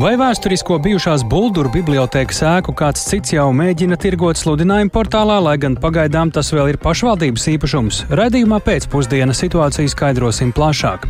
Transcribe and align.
Vai 0.00 0.14
vēsturisko 0.16 0.78
bijušās 0.80 1.26
Bulduru 1.28 1.68
bibliotēkas 1.74 2.38
ēku 2.48 2.72
kāds 2.72 3.02
cits 3.04 3.34
jau 3.34 3.50
mēģina 3.52 3.98
tirgot 4.00 4.38
sludinājumu 4.40 4.88
portālā, 4.94 5.34
lai 5.44 5.58
gan 5.60 5.74
pagaidām 5.76 6.30
tas 6.32 6.48
vēl 6.54 6.70
ir 6.70 6.78
pašvaldības 6.80 7.44
īpašums? 7.52 7.98
Radījumā 8.08 8.62
pēcpusdienā 8.64 9.34
situāciju 9.36 9.92
skaidrosim 9.92 10.54
plašāk. 10.56 11.04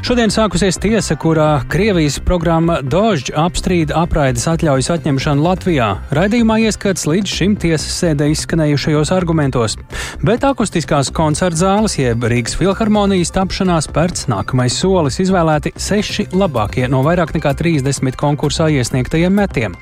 Šodien 0.00 0.32
sākusies 0.32 0.80
tiesa, 0.80 1.18
kurā 1.20 1.48
Krievijas 1.68 2.16
programma 2.24 2.78
Dožģ 2.80 3.34
apstrīd 3.42 3.92
apraides 3.92 4.48
atļaujas 4.48 4.88
atņemšanu 4.96 5.44
Latvijā. 5.44 5.90
Radījumā 6.16 6.56
ieskats 6.64 7.04
līdz 7.10 7.36
šim 7.36 7.58
tiesas 7.60 8.00
sēdē 8.00 8.30
izskanējušajos 8.32 9.12
argumentos. 9.12 9.76
Bet 10.24 10.48
akustiskās 10.48 11.12
koncerta 11.12 11.66
zāles, 11.66 11.98
jeb 12.00 12.24
Rīgas 12.32 12.56
filharmonijas 12.56 13.36
tapšanās 13.36 13.92
pērts 13.92 14.24
nākamais 14.32 14.80
solis 14.80 15.20
izvēlēti 15.20 15.76
seši 15.76 16.30
labākie 16.32 16.88
no 16.88 17.04
vairāk 17.04 17.36
nekā 17.36 17.52
30 17.60 18.21
konkursā 18.22 18.70
iesniegtajiem 18.72 19.34
metiem. 19.34 19.76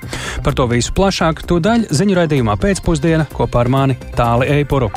Par 0.44 0.56
to 0.56 0.66
visu 0.70 0.94
plašāk 0.96 1.44
tūdaļ 1.46 1.90
ziņu 1.92 2.18
raidījumā 2.22 2.56
pēcpusdienā 2.60 3.28
kopā 3.36 3.66
ar 3.66 3.72
mani 3.76 4.00
Tāli 4.16 4.48
Eipuru. 4.58 4.90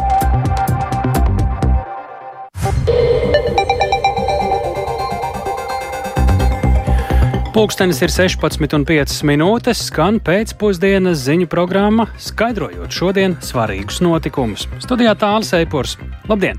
Pūkstens 7.53 7.99
ir 8.01 8.09
16,5 8.09 9.19
minūtes, 9.29 9.83
skan 9.91 10.15
pēcpusdienas 10.25 11.19
ziņu 11.27 11.45
programma, 11.51 12.07
skaidrojot 12.17 12.89
šodienas 12.89 13.51
svarīgus 13.51 14.01
notikumus. 14.01 14.65
Studijā 14.81 15.13
tālāk 15.21 15.45
Eipurs. 15.59 15.93
Labdien! 16.31 16.57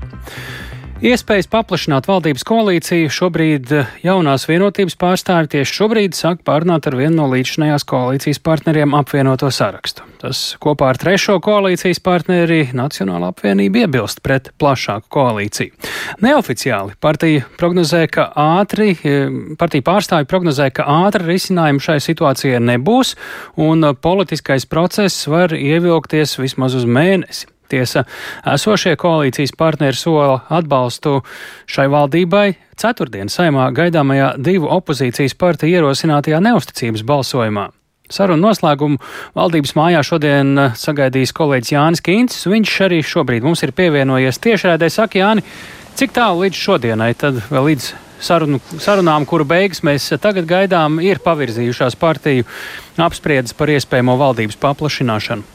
Iespējas 1.05 1.45
paplašināt 1.53 2.07
valdības 2.09 2.41
koalīciju 2.49 3.11
šobrīd 3.13 3.73
eh, 3.77 3.89
jaunās 4.01 4.47
vienotības 4.49 4.95
pārstāvi 4.97 5.51
tieši 5.51 5.77
šobrīd 5.77 6.17
sāk 6.17 6.39
pārunāt 6.47 6.87
ar 6.89 6.97
vienu 6.97 7.19
no 7.19 7.27
līdzinājās 7.29 7.85
koalīcijas 7.91 8.41
partneriem 8.41 8.95
apvienoto 8.97 9.51
sarakstu. 9.53 10.01
Tas 10.23 10.41
kopā 10.63 10.89
ar 10.89 10.97
trešo 10.97 11.37
koalīcijas 11.45 12.01
partneri 12.01 12.71
Nacionāla 12.73 13.29
apvienība 13.35 13.83
iebilst 13.83 14.23
pret 14.25 14.49
plašāku 14.57 15.05
koalīciju. 15.13 15.77
Neoficiāli 16.25 16.97
partija 16.97 17.45
prognozē, 17.61 18.07
ka 18.09 18.31
ātri, 18.33 18.95
eh, 18.97 19.29
partija 19.61 19.85
pārstāvi 19.85 20.25
prognozē, 20.25 20.71
ka 20.73 20.89
ātri 21.05 21.35
risinājumi 21.35 21.85
šai 21.85 22.01
situācijai 22.01 22.65
nebūs 22.73 23.13
un 23.61 23.93
politiskais 23.93 24.65
process 24.65 25.29
var 25.29 25.53
ievilkties 25.53 26.39
vismaz 26.41 26.81
uz 26.81 26.89
mēnesi. 26.89 27.51
Tiesa, 27.71 28.05
esošie 28.55 28.95
koalīcijas 29.01 29.55
partneri 29.57 29.97
sola 29.97 30.41
atbalstu 30.53 31.21
šai 31.71 31.87
valdībai 31.91 32.47
ceturtdien 32.79 33.31
saimā 33.31 33.69
gaidāmajā 33.75 34.35
divu 34.41 34.69
opozīcijas 34.75 35.37
partiju 35.39 35.79
ierosinātajā 35.79 36.41
neusticības 36.43 37.05
balsojumā. 37.07 37.69
Sarunu 38.11 38.51
noslēgumu 38.51 38.99
valdības 39.33 39.73
mājā 39.77 40.03
šodien 40.05 40.51
sagaidīs 40.77 41.33
kolēģis 41.33 41.73
Jānis 41.73 42.03
Kīncis. 42.05 42.45
Viņš 42.51 42.73
arī 42.85 42.99
šobrīd 43.01 43.45
mums 43.47 43.65
ir 43.65 43.73
pievienojies 43.73 44.37
tiešraidē. 44.43 44.91
Saka, 44.93 45.23
Jāni, 45.23 45.41
cik 45.97 46.13
tālu 46.13 46.45
līdz 46.45 46.59
šodienai, 46.67 47.15
tad 47.17 47.41
vēl 47.49 47.71
līdz 47.71 47.89
sarunu, 48.21 48.61
sarunām, 48.77 49.25
kuru 49.25 49.47
beigas 49.49 49.81
mēs 49.85 50.11
tagad 50.21 50.45
gaidām, 50.49 51.01
ir 51.01 51.23
pavirzījušās 51.25 51.97
partiju 51.97 52.45
apspriedas 53.01 53.57
par 53.57 53.73
iespējamo 53.73 54.19
valdības 54.21 54.61
paplašināšanu? 54.61 55.54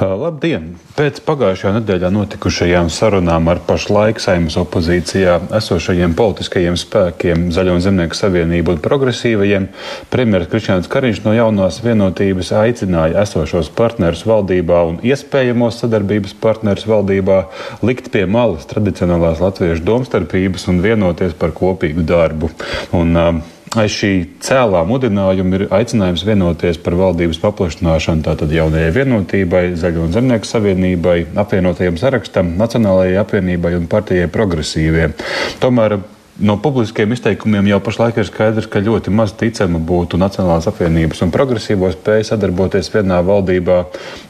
Labdien! 0.00 0.74
Pēc 0.94 1.20
pagājušajā 1.26 1.72
nedēļā 1.76 2.10
notikušajām 2.14 2.88
sarunām 2.92 3.48
ar 3.52 3.60
pašlaik 3.66 4.20
saimnes 4.22 4.56
opozīcijā 4.60 5.36
esošajiem 5.58 6.14
politiskajiem 6.18 6.76
spēkiem, 6.78 7.46
Zaļo 7.54 7.76
un 7.78 7.84
Zemnieku 7.84 8.18
savienību 8.18 8.74
un 8.74 8.82
progresīvajiem, 8.84 9.68
premjeras 10.12 10.50
Krišņāns 10.52 10.90
Kariņš 10.90 11.22
no 11.26 11.34
jaunās 11.36 11.80
vienotības 11.84 12.52
aicināja 12.60 13.22
esošos 13.24 13.70
partnerus 13.78 14.24
valdībā 14.28 14.82
un 14.90 15.00
iespējamos 15.06 15.82
sadarbības 15.84 16.36
partnerus 16.42 16.88
valdībā 16.90 17.40
likt 17.86 18.10
pie 18.14 18.26
malas 18.26 18.68
tradicionālās 18.70 19.42
latviešu 19.44 19.86
domstarpības 19.86 20.70
un 20.72 20.82
vienoties 20.84 21.36
par 21.38 21.54
kopīgu 21.56 22.06
darbu. 22.06 22.50
Un, 22.94 23.18
uh, 23.18 23.53
aiz 23.80 23.94
šī 23.94 24.12
cēlā 24.44 24.82
mudinājuma 24.88 25.58
ir 25.58 25.64
aicinājums 25.74 26.24
vienoties 26.26 26.78
par 26.82 26.96
valdības 26.98 27.40
paplašināšanu 27.42 28.24
tātad 28.26 28.52
jaunajai 28.54 28.92
vienotībai, 28.94 29.64
Zaļo 29.80 30.06
un 30.06 30.14
Zemnieku 30.14 30.48
savienībai, 30.48 31.18
apvienotajam 31.44 31.98
sarakstam, 32.00 32.54
Nacionālajai 32.60 33.18
apvienībai 33.22 33.74
un 33.78 33.88
partijai 33.90 34.30
progresīviem. 34.32 35.16
Tomēr 35.62 35.98
No 36.38 36.56
publiskiem 36.58 37.12
izteikumiem 37.14 37.68
jau 37.70 37.76
pašlaik 37.86 38.16
ir 38.18 38.26
skaidrs, 38.26 38.66
ka 38.66 38.80
ļoti 38.82 39.12
maz 39.14 39.30
ticama 39.38 39.78
būtu 39.78 40.18
Nacionālās 40.18 40.66
apvienības 40.66 41.20
un 41.22 41.30
progresīvo 41.30 41.86
spēju 41.94 42.26
sadarboties 42.26 42.88
vienā 42.90 43.20
valdībā, 43.22 43.76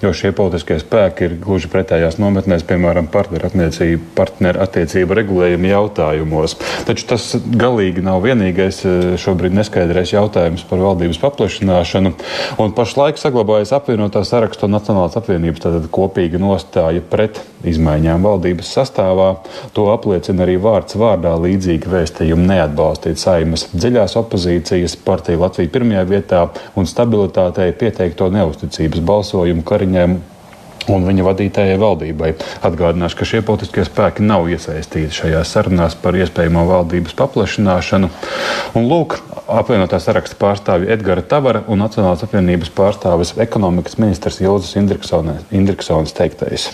jo 0.03 0.11
šie 0.13 0.35
politiskie 0.37 0.77
spēki 0.83 1.25
ir 1.25 1.37
gluži 1.41 1.71
pretējās 1.73 2.19
nometnēs, 2.21 2.67
piemēram, 2.69 3.09
partnerattiecību 3.09 4.11
partner 4.19 4.61
regulējuma 5.17 5.71
jautājumos. 5.71 6.59
Taču 6.85 7.07
tas 7.15 7.31
galīgi 7.41 8.05
nav 8.05 8.21
vienīgais 8.27 8.83
eh, 8.85 9.07
šobrīd 9.25 9.57
neskaidrais 9.57 10.13
jautājums 10.13 10.67
par 10.69 10.85
valdības 10.85 11.23
paplašināšanu. 11.25 12.13
Un 12.61 12.77
pašlaik 12.77 13.17
saglabājas 13.23 13.73
apvienotā 13.81 14.27
sarakstu 14.29 14.69
Nacionālās 14.69 15.17
apvienības 15.17 15.65
tātad 15.65 15.89
kopīga 15.89 16.43
nostāja 16.43 17.01
pret 17.01 17.41
izmaiņām 17.65 18.29
valdības 18.29 18.77
sastāvā. 18.77 19.31
To 19.73 19.89
apliecina 19.95 20.45
arī 20.45 20.61
vārds 20.61 21.01
vārdā 21.01 21.33
līdzīgi 21.41 21.94
vēstījumu 21.95 22.47
neatbalstīt 22.51 23.23
saimas 23.23 23.69
dziļās 23.73 24.19
opozīcijas 24.21 24.99
partiju 25.07 25.43
Latviju 25.47 25.73
pirmajā 25.75 26.05
vietā 26.11 26.45
un 26.79 26.91
stabilitātei 26.91 27.73
pieteikto 27.79 28.31
neusticības 28.35 29.03
balsojumu 29.07 29.67
Kariņam 29.67 30.21
un 30.93 31.07
viņa 31.07 31.25
vadītājai 31.25 31.77
valdībai. 31.81 32.31
Atgādināšu, 32.67 33.19
ka 33.19 33.29
šie 33.29 33.43
politiskie 33.47 33.85
spēki 33.87 34.25
nav 34.27 34.49
iesaistīti 34.53 35.17
šajās 35.21 35.55
sarunās 35.57 35.97
par 36.01 36.17
iespējamo 36.19 36.67
valdības 36.69 37.17
paplašināšanu. 37.19 38.11
Un 38.77 38.89
lūk, 38.91 39.19
apvienotā 39.49 40.01
saraksta 40.03 40.39
pārstāvja 40.41 40.97
Edgara 40.97 41.25
Tavara 41.25 41.65
un 41.69 41.81
Nacionālās 41.85 42.25
apvienības 42.27 42.73
pārstāvis 42.77 43.37
ekonomikas 43.45 43.99
ministrs 44.03 44.43
Ilzas 44.45 44.77
Indriksons 44.77 46.17
teiktais. 46.17 46.73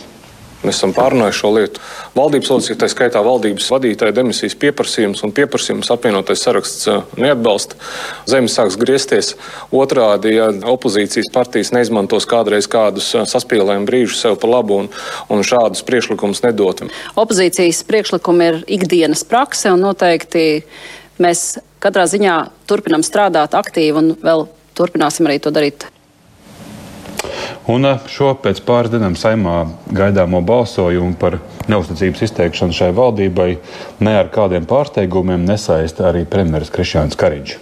Mēs 0.60 0.76
esam 0.76 0.92
pārunājuši 0.92 1.40
šo 1.40 1.50
lietu. 1.56 1.82
Valdības 2.12 2.50
locekļi, 2.52 2.76
tā 2.82 2.88
skaitā 2.92 3.22
valdības 3.24 3.68
vadītāja 3.72 4.12
demisijas 4.18 4.56
pieprasījums 4.60 5.22
un 5.24 5.32
pieprasījums 5.36 5.88
apvienotais 5.94 6.42
saraksts 6.44 6.88
uh, 6.90 7.06
neatbalsta. 7.16 7.78
Zemes 8.28 8.56
sāks 8.58 8.76
griezties. 8.80 9.32
Otrādi, 9.72 10.34
ja 10.36 10.50
opozīcijas 10.72 11.30
partijas 11.32 11.72
neizmantos 11.72 12.28
kādreiz 12.28 12.68
kādus 12.70 13.08
uh, 13.16 13.24
saspīlējumu 13.28 13.88
brīžus 13.88 14.20
sev 14.26 14.36
pa 14.42 14.50
labu 14.52 14.82
un, 14.82 14.90
un 15.32 15.46
šādus 15.46 15.84
priekšlikumus 15.88 16.44
nedot. 16.44 16.84
Opozīcijas 17.20 17.80
priekšlikumi 17.88 18.50
ir 18.50 18.60
ikdienas 18.80 19.24
prakse 19.28 19.72
un 19.72 19.80
noteikti 19.86 20.44
mēs 21.20 21.54
katrā 21.80 22.04
ziņā 22.10 22.36
turpinam 22.68 23.06
strādāt 23.06 23.56
aktīvi 23.56 23.96
un 23.96 24.12
vēl 24.20 24.44
turpināsim 24.76 25.28
arī 25.28 25.40
to 25.40 25.54
darīt 25.54 25.88
Un 27.70 27.86
šo 28.10 28.32
pēc 28.42 28.64
pāris 28.66 28.90
dienām 28.90 29.14
saimā 29.18 29.60
gaidāmo 29.94 30.40
balsojumu 30.42 31.14
par 31.20 31.36
neusticības 31.70 32.24
izteikšanu 32.26 32.74
šai 32.74 32.90
valdībai 32.96 33.50
ne 34.02 34.14
ar 34.18 34.30
kādiem 34.34 34.66
pārsteigumiem 34.66 35.44
nesaista 35.46 36.08
arī 36.10 36.24
premjeras 36.26 36.72
Krišjāns 36.74 37.18
Kariņš. 37.20 37.58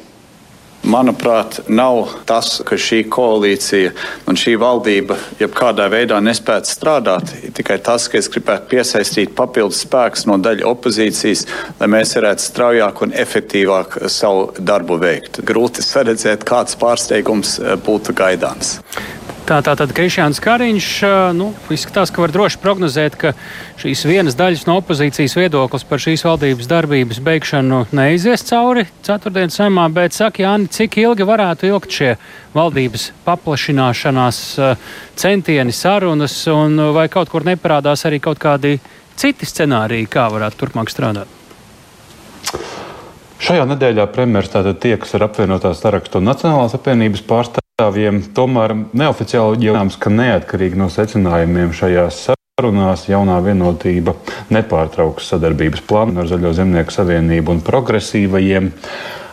Manuprāt, 0.89 1.59
nav 1.69 2.15
tas, 2.25 2.61
ka 2.65 2.79
šī 2.79 3.03
koalīcija 3.13 3.91
un 4.31 4.39
šī 4.39 4.55
valdība 4.63 5.19
jebkādā 5.43 5.89
veidā 5.93 6.21
nespētu 6.25 6.71
strādāt. 6.71 7.35
Tikai 7.59 7.81
tas, 7.85 8.07
ka 8.09 8.17
es 8.17 8.31
gribētu 8.33 8.71
piesaistīt 8.71 9.35
papildus 9.37 9.83
spēkus 9.85 10.25
no 10.31 10.39
daļa 10.41 10.71
opozīcijas, 10.71 11.45
lai 11.83 11.91
mēs 11.99 12.15
varētu 12.17 12.47
straujāk 12.47 13.05
un 13.05 13.13
efektīvāk 13.27 14.01
savu 14.09 14.53
darbu 14.57 14.97
veikt. 15.03 15.43
Grūti 15.51 15.85
saredzēt, 15.85 16.47
kāds 16.49 16.79
pārsteigums 16.81 17.59
būtu 17.85 18.17
gaidāms. 18.17 18.79
Tā 19.49 19.63
tātad 19.65 19.95
Krišjāns 19.97 20.43
Kariņš 20.45 20.87
nu, 21.33 21.47
izskatās, 21.73 22.11
ka 22.13 22.21
var 22.21 22.33
droši 22.35 22.59
prognozēt, 22.61 23.15
ka 23.17 23.31
šīs 23.81 24.03
vienas 24.05 24.35
daļas 24.37 24.67
no 24.69 24.75
opozīcijas 24.77 25.33
viedoklis 25.39 25.87
par 25.89 26.03
šīs 26.05 26.21
valdības 26.27 26.67
darbības 26.69 27.21
beigšanu 27.25 27.79
neizies 27.97 28.43
cauri 28.45 28.83
ceturtdienas 29.07 29.57
saimā, 29.57 29.87
bet 29.89 30.13
saka 30.13 30.43
Jāni, 30.43 30.69
cik 30.69 30.99
ilgi 31.01 31.25
varētu 31.25 31.65
ilgt 31.71 31.97
šie 31.97 32.11
valdības 32.53 33.07
paplašināšanās 33.25 34.41
centieni, 35.17 35.73
sarunas, 35.73 36.35
un 36.53 36.91
vai 36.93 37.07
kaut 37.09 37.33
kur 37.33 37.47
neparādās 37.49 38.05
arī 38.05 38.19
kaut 38.21 38.43
kādi 38.43 38.75
citi 39.17 39.49
scenāriji, 39.49 40.11
kā 40.13 40.27
varētu 40.35 40.61
turpmāk 40.61 40.93
strādāt? 40.93 41.33
Šajā 43.49 43.65
nedēļā 43.73 44.11
premjerministrs 44.13 44.59
tātad 44.59 44.83
tiekas 44.85 45.17
ar 45.17 45.25
apvienotās 45.31 45.81
sarakstu 45.81 46.21
un 46.21 46.29
Nacionālās 46.29 46.77
apvienības 46.77 47.25
pārstāvjiem 47.25 47.68
pārstāvjiem 47.79 48.17
tomēr 48.35 48.73
neoficiāli 48.99 49.69
jautājums, 49.69 49.97
ka 50.03 50.11
neatkarīgi 50.11 50.81
no 50.81 50.89
secinājumiem 50.91 51.71
šajās 51.71 52.17
sarunās 52.27 53.05
jaunā 53.07 53.37
vienotība 53.45 54.17
nepārtrauks 54.51 55.29
sadarbības 55.31 55.85
plānu 55.87 56.19
ar 56.19 56.27
Zaļo 56.27 56.51
zemnieku 56.59 56.91
savienību 56.91 57.55
un 57.55 57.61
progresīvajiem. 57.63 58.73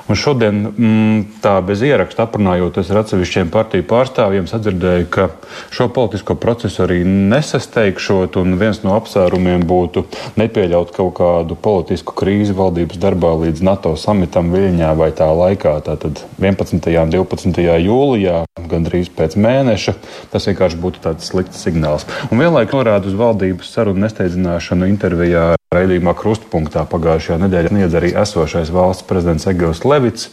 Un 0.05 0.17
šodien 0.19 0.59
mm, 0.69 1.21
tā 1.41 1.55
bez 1.65 1.81
ieraksta 1.81 2.27
aprunājoties 2.27 2.91
ar 2.93 3.01
atsevišķiem 3.01 3.49
partiju 3.53 3.87
pārstāvjiem, 3.89 4.45
sadzirdēju, 4.49 5.07
ka 5.09 5.27
šo 5.73 5.87
politisko 5.95 6.35
procesu 6.37 6.83
arī 6.85 6.99
nesasteigšot, 7.05 8.37
un 8.37 8.53
viens 8.61 8.83
no 8.85 8.93
apsvērumiem 8.99 9.65
būtu 9.65 10.05
nepieļaut 10.37 10.93
kaut 10.93 11.15
kādu 11.17 11.57
politisku 11.57 12.13
krīzi 12.21 12.53
valdības 12.53 13.01
darbā 13.01 13.33
līdz 13.47 13.65
NATO 13.65 13.95
samitam 13.97 14.53
Viļņā 14.53 14.93
vai 14.99 15.09
tā 15.17 15.31
laikā, 15.33 15.73
tātad 15.89 16.21
11. 16.37 16.85
un 17.01 17.15
12. 17.17 17.65
jūlijā, 17.87 18.43
gandrīz 18.69 19.09
pēc 19.09 19.39
mēneša. 19.41 19.97
Tas 20.29 20.45
vienkārši 20.51 20.81
būtu 20.85 21.01
tāds 21.01 21.33
slikts 21.33 21.65
signāls. 21.65 22.05
Un 22.29 22.45
vienlaikus 22.45 22.77
norāda 22.77 23.09
uz 23.09 23.17
valdības 23.17 23.73
sarunu 23.73 24.05
nesteidzināšanu 24.05 24.93
intervijā 24.93 25.55
Raidījumā 25.75 26.13
Krustpunktā 26.17 26.85
pagājušajā 26.91 27.39
nedēļā 27.43 27.73
sniedz 27.73 27.97
arī 27.99 28.13
esošais 28.21 28.71
valsts 28.73 29.07
prezidents 29.09 29.47
Egils 29.51 29.83
Levits, 29.87 30.29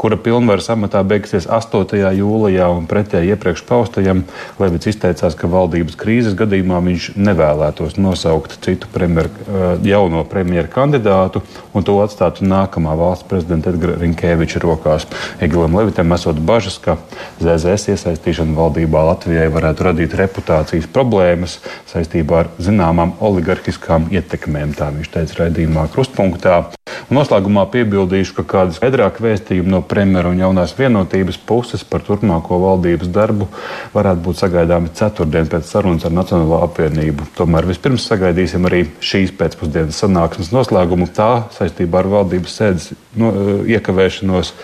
kura 0.00 0.16
pilnvaras 0.16 0.70
amatā 0.72 1.02
beigsies 1.04 1.44
8. 1.44 1.98
jūlijā, 2.16 2.70
un 2.72 2.86
pretēji 2.88 3.34
iepriekš 3.34 3.62
paustajam 3.68 4.22
Levits 4.56 4.88
izteicās, 4.94 5.34
ka 5.36 5.50
valdības 5.52 5.98
krīzes 6.00 6.36
gadījumā 6.38 6.78
viņš 6.86 7.10
nevēlētos 7.20 7.98
nosaukt 8.00 8.56
citu 8.64 8.88
premjer, 8.94 9.28
eh, 9.28 9.66
jauno 9.90 10.22
premjeru 10.24 10.72
kandidātu 10.72 11.42
un 11.74 11.84
to 11.84 11.98
atstātu 12.00 12.48
nākamā 12.48 12.96
valsts 12.96 13.28
prezidenta 13.28 13.74
Edgara 13.74 13.98
Rinkēviča 14.00 14.62
rokās. 14.64 15.04
Egilam 15.38 15.76
Levitam 15.76 16.16
esot 16.16 16.40
bažas, 16.40 16.80
ka 16.80 16.96
ZZS 17.42 17.92
iesaistīšana 17.92 18.56
valdībā 18.56 19.04
Latvijai 19.10 19.50
varētu 19.52 19.84
radīt 19.90 20.16
reputācijas 20.16 20.88
problēmas 20.88 21.58
saistībā 21.92 22.40
ar 22.40 22.52
zināmām 22.56 23.18
oligarhiskām 23.20 24.08
ietekmēm, 24.08 24.72
tā 24.80 24.88
viņš 24.96 25.12
teica 25.12 25.42
raidījumā 25.44 25.90
Krustpunktā. 25.92 26.64
Un 27.10 27.18
noslēgumā 27.18 27.66
piebildīšu, 27.72 28.34
ka 28.40 28.48
kādas 28.48 28.80
skaidrākas 28.80 29.22
vēstījumi 29.24 29.70
no 29.70 29.80
premjera 29.90 30.30
un 30.30 30.40
jaunās 30.40 30.74
vienotības 30.78 31.38
puses 31.46 31.84
par 31.84 32.04
turpmāko 32.06 32.60
valdības 32.62 33.10
darbu 33.12 33.48
varētu 33.94 34.24
būt 34.26 34.42
sagaidāmi 34.44 34.92
ceturtdien 34.96 35.50
pēc 35.50 35.68
sarunas 35.68 36.06
ar 36.06 36.14
Nacionālo 36.14 36.62
apvienību. 36.64 37.30
Tomēr 37.38 37.68
vispirms 37.70 38.06
sagaidīsim 38.10 38.68
arī 38.70 38.84
šīs 39.04 39.34
pēcpusdienas 39.38 39.98
sanāksmes 40.04 40.52
noslēgumu. 40.54 41.10
Tā 41.14 41.30
saistībā 41.56 42.04
ar 42.04 42.12
valdības 42.14 42.60
sēdes 42.60 42.92
no, 43.18 43.32
iekavēšanos 43.68 44.54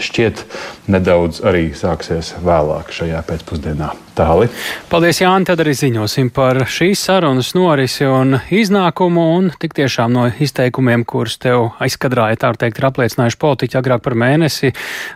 šķiet 0.00 0.42
nedaudz 0.90 1.40
arī 1.46 1.68
sāksies 1.76 2.34
vēlāk 2.44 2.90
šajā 2.94 3.20
pēcpusdienā. 3.28 3.92
Tāli. 4.14 4.46
Paldies, 4.92 5.18
Jāni. 5.18 5.46
Tad 5.48 5.58
arī 5.64 5.72
ziņosim 5.74 6.28
par 6.34 6.60
šīs 6.70 7.00
sarunas 7.08 7.50
norisi 7.56 8.06
un 8.06 8.36
iznākumu. 8.54 9.24
Un 9.34 9.48
tik 9.58 9.74
tiešām 9.74 10.14
no 10.14 10.28
izteikumiem, 10.30 11.02
kurus 11.02 11.34
tev 11.42 11.72
aizkadrāja, 11.82 12.38
tā 12.44 12.52
teikt, 12.62 12.78
ir 12.78 12.88
apliecinājuši 12.90 13.40
politiķi 13.42 13.80
agrāk 13.80 14.04
par 14.06 14.14
mēnesi, 14.22 14.70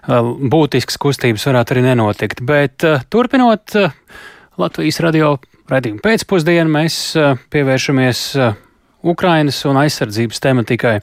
būtisks 0.08 0.98
kustības 0.98 1.46
varētu 1.46 1.76
arī 1.76 1.86
nenotikt. 1.92 2.42
Bet 2.42 2.86
eh, 2.86 3.04
turpinot 3.10 3.78
eh, 3.78 3.94
Latvijas 4.58 4.98
radio 5.06 5.36
redzējumu 5.70 6.02
pēcpusdienu, 6.02 6.74
mēs 6.74 6.98
eh, 7.14 7.36
pievēršamies 7.54 8.24
Ukrainas 9.02 9.60
un 9.68 9.78
aizsardzības 9.78 10.40
tematikai. 10.42 10.96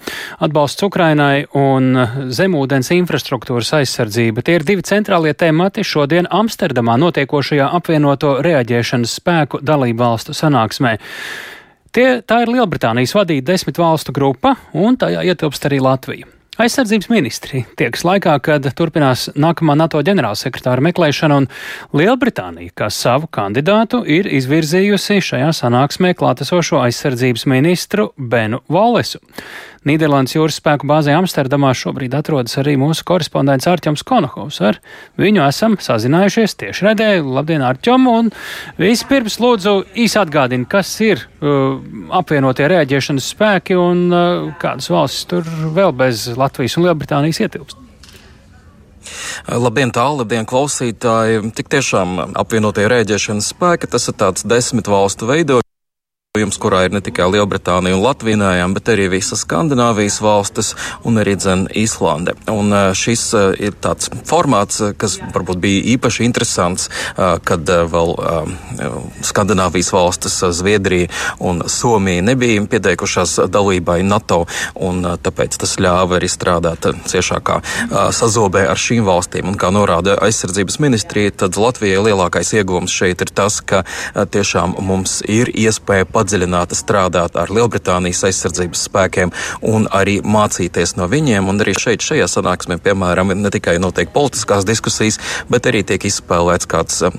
Atbalsts 0.44 0.84
Ukrainai 0.84 1.46
un 1.56 1.96
zemūdens 2.36 2.92
infrastruktūras 2.96 3.72
aizsardzība. 3.80 4.44
Tie 4.44 4.58
ir 4.60 4.68
divi 4.68 4.84
centrālie 4.84 5.34
temati 5.34 5.84
šodien 5.84 6.28
Amsterdamā 6.28 6.98
notiekošajā 7.00 7.70
apvienoto 7.80 8.38
reaģēšanas 8.46 9.18
spēku 9.22 9.64
dalību 9.64 10.04
valstu 10.04 10.36
sanāksmē. 10.36 10.98
Tie, 11.96 12.08
tā 12.28 12.42
ir 12.44 12.52
Lielbritānijas 12.52 13.16
vadīta 13.16 13.54
desmit 13.54 13.80
valstu 13.80 14.12
grupa, 14.12 14.58
un 14.76 14.98
tajā 15.00 15.24
ietilpst 15.32 15.70
arī 15.70 15.80
Latvija. 15.80 16.28
Aizsardzības 16.56 17.10
ministri 17.12 17.66
tieks 17.76 18.06
laikā, 18.08 18.32
kad 18.40 18.64
turpinās 18.80 19.26
nākamā 19.36 19.74
NATO 19.76 20.00
ģenerālsekretāra 20.08 20.80
meklēšana, 20.88 21.42
un 21.42 21.48
Lielbritānija, 21.92 22.72
kā 22.80 22.88
savu 22.88 23.28
kandidātu, 23.28 24.00
ir 24.08 24.30
izvirzījusi 24.38 25.20
šajā 25.34 25.50
sanāksmē 25.58 26.14
klātesošo 26.16 26.80
aizsardzības 26.86 27.44
ministru 27.52 28.14
Benu 28.16 28.62
Vallesu. 28.72 29.20
Nīderlandes 29.86 30.34
jūras 30.34 30.56
spēku 30.58 30.88
bāzē 30.90 31.14
Amsterdamā 31.14 31.70
šobrīd 31.78 32.16
atrodas 32.18 32.58
arī 32.58 32.74
mūsu 32.82 33.06
korespondents 33.06 33.68
Arķems 33.70 34.02
Konohovs. 34.08 34.58
Ar 34.66 34.80
viņu 35.22 35.44
esam 35.46 35.76
sazinājušies 35.78 36.58
tieši 36.58 36.88
redē. 36.88 37.10
Labdien, 37.22 37.62
Arķem! 37.62 38.08
Un 38.10 38.32
vispirms 38.82 39.38
lūdzu 39.44 39.76
īsi 39.94 40.18
atgādini, 40.18 40.66
kas 40.70 40.90
ir 41.06 41.22
uh, 41.22 41.78
apvienotie 42.18 42.66
rēģēšanas 42.74 43.32
spēki 43.36 43.78
un 43.78 44.08
uh, 44.10 44.48
kādas 44.62 44.90
valstis 44.90 45.30
tur 45.30 45.46
vēl 45.78 45.94
bez 45.94 46.32
Latvijas 46.34 46.80
un 46.80 46.88
Lielbritānijas 46.88 47.44
ietilpst. 47.46 47.82
Labdien, 49.46 49.94
tālu, 49.94 50.24
labdien, 50.24 50.50
klausītāji! 50.50 51.52
Tik 51.54 51.70
tiešām 51.76 52.34
apvienotie 52.42 52.88
rēģēšanas 52.90 53.52
spēki, 53.54 53.92
tas 53.94 54.10
ir 54.10 54.18
tāds 54.18 54.50
desmit 54.50 54.90
valstu 54.90 55.30
veidojums 55.30 55.65
Jums, 56.36 56.58
kurā 56.60 56.82
ir 56.86 56.92
ne 56.92 57.00
tikai 57.00 57.30
Lielbritānija 57.32 57.96
un 57.96 58.02
Latvija, 58.04 58.66
bet 58.76 58.90
arī 58.92 59.06
visas 59.14 59.46
Skandināvijas 59.46 60.18
valstis 60.20 60.74
un 61.08 61.22
arī 61.22 61.38
dzen 61.40 61.62
Īslande. 61.72 62.34
Un 62.52 62.74
šis 62.98 63.24
ir 63.64 63.78
tāds 63.80 64.10
formāts, 64.28 64.82
kas 65.00 65.16
varbūt 65.32 65.62
bija 65.64 65.86
īpaši 65.96 66.26
interesants, 66.28 66.90
kad 67.16 67.64
vēl 67.64 68.12
Skandināvijas 69.24 69.94
valstis, 69.96 70.36
Zviedrija 70.60 71.08
un 71.40 71.64
Somija 71.72 72.26
nebija 72.26 72.66
pieteikušās 72.68 73.38
dalībai 73.54 74.02
NATO, 74.04 74.42
un 74.76 75.00
tāpēc 75.24 75.56
tas 75.64 75.78
ļāva 75.80 76.20
arī 76.20 76.28
strādāt 76.32 76.90
ciešākā 77.08 77.62
sazobē 78.12 78.66
ar 78.74 78.82
šīm 78.82 79.08
valstīm. 79.08 79.48
Un 79.54 79.60
kā 79.62 79.72
norāda 79.72 80.18
aizsardzības 80.28 80.82
ministrija, 80.84 81.32
tad 81.46 81.56
Latvijai 81.56 82.04
lielākais 82.10 82.52
iegūms 82.60 82.92
šeit 82.92 83.24
ir 83.24 83.32
tas, 83.32 83.62
ka 83.64 83.86
tiešām 84.14 84.76
mums 84.84 85.22
ir 85.32 85.48
iespēja 85.56 86.04
padarīt 86.04 86.25
padziļināti 86.26 86.78
strādāt 86.78 87.38
ar 87.38 87.54
Lielbritānijas 87.54 88.24
aizsardzības 88.26 88.86
spēkiem 88.90 89.34
un 89.62 89.88
arī 89.94 90.18
mācīties 90.26 90.96
no 90.98 91.08
viņiem. 91.12 91.50
Un 91.50 91.62
arī 91.62 91.76
šeit, 91.78 92.02
šajā 92.06 92.28
sanāksmē, 92.32 92.80
piemēram, 92.82 93.34
ne 93.38 93.52
tikai 93.54 93.78
notiek 93.82 94.10
politiskās 94.14 94.66
diskusijas, 94.66 95.20
bet 95.50 95.70
arī 95.70 95.84
tiek 95.86 96.06
izspēlēts 96.10 96.70
kāds 96.70 97.02
uh, 97.06 97.14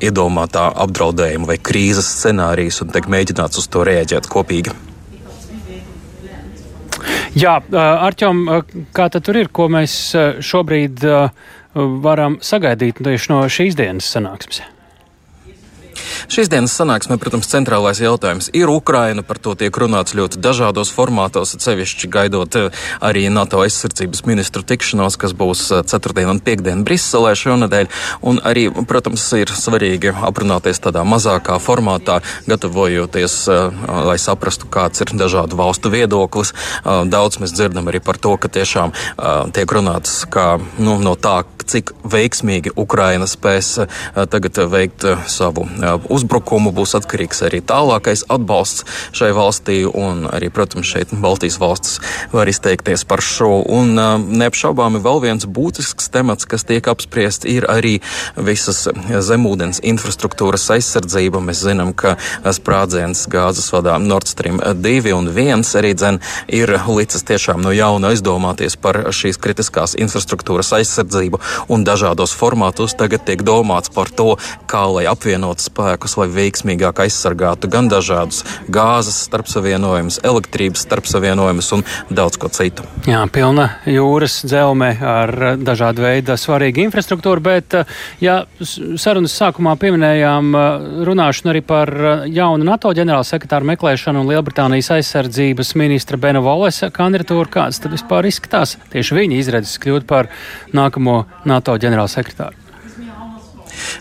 iedomātā 0.00 0.70
apdraudējuma 0.86 1.52
vai 1.52 1.58
krīzes 1.60 2.08
scenārijs 2.20 2.80
un 2.82 2.92
tiek 2.94 3.08
mēģināts 3.12 3.60
uz 3.60 3.68
to 3.68 3.84
rēģēt 3.86 4.30
kopīgi. 4.32 4.74
Jā, 7.36 7.58
Arčom, 7.76 8.46
kā 8.96 9.10
tad 9.12 9.26
tur 9.26 9.36
ir, 9.36 9.50
ko 9.52 9.66
mēs 9.68 9.92
šobrīd 10.40 11.04
varam 11.76 12.38
sagaidīt 12.40 13.04
tieši 13.04 13.30
no 13.34 13.42
šīs 13.52 13.76
dienas 13.76 14.08
sanāksmes? 14.08 14.64
Šīs 16.32 16.50
dienas 16.52 16.74
sanāksmē, 16.76 17.18
protams, 17.20 17.48
centrālais 17.50 18.00
jautājums 18.02 18.50
ir 18.56 18.70
Ukraina. 18.72 19.22
Par 19.26 19.38
to 19.42 19.54
tiek 19.58 19.74
runāts 19.78 20.14
ļoti 20.16 20.40
dažādos 20.42 20.90
formātos, 20.94 21.54
sevišķi 21.62 22.10
gaidot 22.12 22.58
eh, 22.58 22.84
arī 23.04 23.26
NATO 23.32 23.60
aizsardzības 23.64 24.24
ministru 24.28 24.64
tikšanos, 24.66 25.18
kas 25.20 25.34
būs 25.36 25.64
eh, 25.70 25.82
ceturtdien 25.88 26.30
un 26.32 26.40
piekdien 26.44 26.84
Briselē 26.86 27.34
šonadēļ. 27.38 27.90
Un 28.26 28.40
arī, 28.46 28.68
protams, 28.88 29.24
ir 29.38 29.52
svarīgi 29.54 30.14
aprunāties 30.28 30.82
tādā 30.84 31.04
mazākā 31.06 31.58
formātā, 31.62 32.20
gatavojoties, 32.50 33.38
eh, 33.52 33.82
lai 34.10 34.18
saprastu, 34.22 34.70
kāds 34.72 35.04
ir 35.04 35.14
dažādu 35.16 35.58
valstu 35.58 35.92
viedoklis. 35.92 36.52
Daudz 36.84 37.38
mēs 37.40 37.54
dzirdam 37.54 37.88
arī 37.90 38.00
par 38.04 38.18
to, 38.20 38.34
ka 38.40 38.48
tiešām 38.52 38.92
tiek 39.54 39.72
runāts 39.72 40.24
kā, 40.30 40.56
nu, 40.78 40.96
no 41.02 41.14
tā, 41.18 41.42
cik 41.66 41.92
veiksmīgi 42.06 42.72
Ukraina 42.78 43.26
spēs 43.30 43.72
tagad 44.30 44.60
veikt 44.70 45.06
savu 45.30 45.66
uzbrukumu, 46.10 46.72
būs 46.74 46.96
atkarīgs 46.98 47.44
arī 47.46 47.62
tālākais 47.64 48.24
atbalsts 48.32 48.84
šai 49.16 49.30
valstī, 49.36 49.78
un 49.86 50.26
arī, 50.30 50.50
protams, 50.52 50.88
šeit 50.88 51.12
Baltijas 51.12 51.58
valstis 51.62 52.00
var 52.32 52.48
izteikties 52.50 53.04
par 53.08 53.22
šo. 53.24 53.62
Un 53.66 53.94
neapšaubāmi 54.40 55.00
vēl 55.04 55.22
viens 55.24 55.46
būtisks 55.46 56.10
temats, 56.12 56.48
kas 56.48 56.66
tiek 56.68 56.86
apspriests, 56.90 57.46
ir 57.48 57.68
arī 57.70 57.98
visas 58.36 58.86
zemūdens 59.30 59.82
infrastruktūras 59.86 60.66
aizsardzība. 60.76 61.42
Mēs 61.44 61.62
zinām, 61.66 61.92
ka 61.96 62.16
sprādziens 62.56 63.26
gāzes 63.32 63.70
vadā 63.74 63.96
Nord 64.02 64.28
Stream 64.30 64.60
2 64.60 65.14
un 65.16 65.30
1 65.32 65.64
arī 65.78 65.94
dzen 65.96 66.20
ir 66.52 66.72
licis 66.90 67.24
tiešām 67.26 67.62
no 67.64 67.72
jauna 67.74 68.12
aizdomāties 68.14 68.78
par 68.80 69.00
šīs 69.14 69.38
kritiskās 69.42 69.96
infrastruktūras 70.00 70.72
aizsardzību, 70.80 71.40
un 71.72 71.86
dažādos 71.86 72.34
formātos 72.36 72.96
tagad 72.98 73.26
tiek 73.28 73.42
domāts 73.46 73.92
par 73.92 74.10
to, 74.10 74.34
kā 74.70 74.84
lai 74.90 75.06
apvienot 75.10 75.62
spēku 75.62 75.75
spēkus, 75.76 76.16
lai 76.20 76.28
veiksmīgāk 76.32 77.02
aizsargātu 77.04 77.68
gan 77.70 77.90
dažādus 77.92 78.42
gāzes 78.72 79.18
starpsavienojumus, 79.26 80.20
elektrības 80.24 80.86
starpsavienojumus 80.86 81.72
un 81.76 81.84
daudz 82.10 82.38
ko 82.40 82.48
citu. 82.52 82.86
Jā, 83.08 83.20
pilna 83.32 83.68
jūras 83.90 84.40
dzelme 84.46 84.94
ar 84.96 85.56
dažādu 85.60 86.06
veidu 86.06 86.36
svarīgu 86.40 86.84
infrastruktūru, 86.86 87.44
bet 87.44 87.76
ja 88.22 88.38
sarunas 88.60 89.36
sākumā 89.36 89.76
pieminējām 89.80 90.52
runāšanu 91.06 91.52
arī 91.52 91.62
par 91.66 91.92
jaunu 92.30 92.66
NATO 92.66 92.92
ģenerālsekretāru 92.96 93.72
meklēšanu 93.72 94.22
un 94.22 94.30
Lielbritānijas 94.32 94.92
aizsardzības 94.96 95.74
ministra 95.78 96.20
Bena 96.20 96.42
Volesa 96.44 96.90
kandidatūru, 96.94 97.50
kāds 97.58 97.82
tad 97.82 97.96
vispār 97.96 98.30
izskatās 98.30 98.76
tieši 98.92 99.20
viņa 99.20 99.40
izredzes 99.40 99.80
kļūt 99.82 100.08
par 100.08 100.30
nākamo 100.76 101.24
NATO 101.48 101.76
ģenerālsekretāru? 101.82 102.65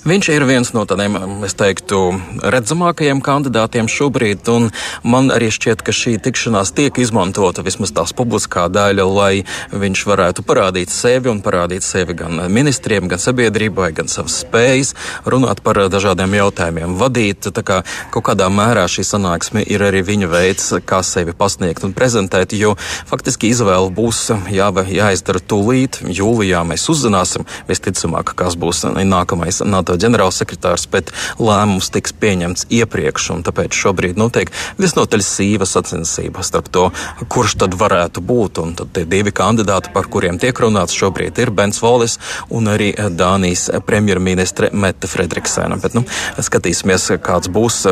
Viņš 0.05 0.29
ir 0.33 0.45
viens 0.47 0.71
no 0.75 0.85
tādiem, 0.85 1.17
es 1.45 1.55
teiktu, 1.57 1.99
redzamākajiem 2.43 3.21
kandidātiem 3.25 3.89
šobrīd, 3.91 4.45
un 4.53 4.69
man 5.03 5.31
arī 5.33 5.49
šķiet, 5.53 5.83
ka 5.85 5.95
šī 5.95 6.17
tikšanās 6.25 6.73
tiek 6.77 6.97
izmantota 7.01 7.63
vismaz 7.65 7.93
tās 7.95 8.13
publiskā 8.15 8.67
daļa, 8.69 9.05
lai 9.05 9.33
viņš 9.73 10.05
varētu 10.09 10.45
parādīt 10.45 10.93
sevi 10.93 11.31
un 11.31 11.41
parādīt 11.45 11.85
sevi 11.85 12.15
gan 12.17 12.45
ministriem, 12.51 13.09
gan 13.11 13.21
sabiedrībai, 13.21 13.91
gan 13.97 14.11
savas 14.11 14.39
spējas, 14.43 14.93
runāt 15.25 15.61
par 15.65 15.79
dažādiem 15.91 16.37
jautājumiem, 16.39 16.97
vadīt. 16.99 17.49
Tā 17.55 17.63
kā 17.65 17.81
kaut 18.13 18.27
kādā 18.29 18.49
mērā 18.51 18.85
šī 18.91 19.05
sanāksme 19.07 19.63
ir 19.65 19.83
arī 19.85 20.03
viņa 20.05 20.29
veids, 20.31 20.69
kā 20.85 21.01
sevi 21.05 21.35
pasniegt 21.37 21.85
un 21.87 21.93
prezentēt, 21.95 22.55
jo 22.57 22.75
faktiski 23.09 23.51
izvēle 23.53 23.91
būs 23.95 24.27
jā, 24.53 24.69
jāizdara 24.99 25.41
tūlīt. 25.41 26.01
Jūlijā 26.05 26.63
mēs 26.67 26.87
uzzināsim, 26.91 27.45
visticamāk, 27.69 28.35
kas 28.37 28.57
būs 28.59 28.85
nākamais 28.95 29.61
NATO 29.75 29.97
ģenerālsekretārs, 29.99 30.87
bet 30.91 31.11
lēmums 31.39 31.91
tiks 31.93 32.15
pieņemts 32.21 32.67
iepriekš, 32.73 33.29
tāpēc 33.45 33.75
šobrīd 33.75 34.19
notiek 34.19 34.51
visnotaļ 34.79 35.23
sīva 35.25 35.67
sacensība 35.69 36.45
starp 36.45 36.71
to, 36.73 36.87
kurš 37.31 37.57
tad 37.65 37.75
varētu 37.79 38.23
būt. 38.25 38.61
Un 38.63 38.75
tad 38.79 38.93
tie 38.95 39.05
divi 39.09 39.33
kandidāti, 39.35 39.91
par 39.95 40.09
kuriem 40.11 40.39
tiek 40.41 40.57
runāts 40.63 40.95
šobrīd, 40.95 41.37
ir 41.43 41.51
Bens 41.55 41.81
Volis 41.83 42.17
un 42.53 42.71
arī 42.71 42.93
Dānijas 42.95 43.67
premjerministre 43.85 44.71
Mette 44.73 45.09
Fredriksēna. 45.11 45.79
Bet, 45.81 45.97
nu, 45.97 46.05
skatīsimies, 46.39 47.11
kāds 47.25 47.51
būs 47.51 47.83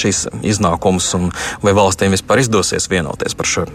šīs 0.00 0.26
iznākums 0.42 1.14
un 1.18 1.30
vai 1.64 1.76
valstīm 1.76 2.16
vispār 2.16 2.44
izdosies 2.44 2.90
vienoties 2.90 3.38
par 3.38 3.54
šo. 3.54 3.66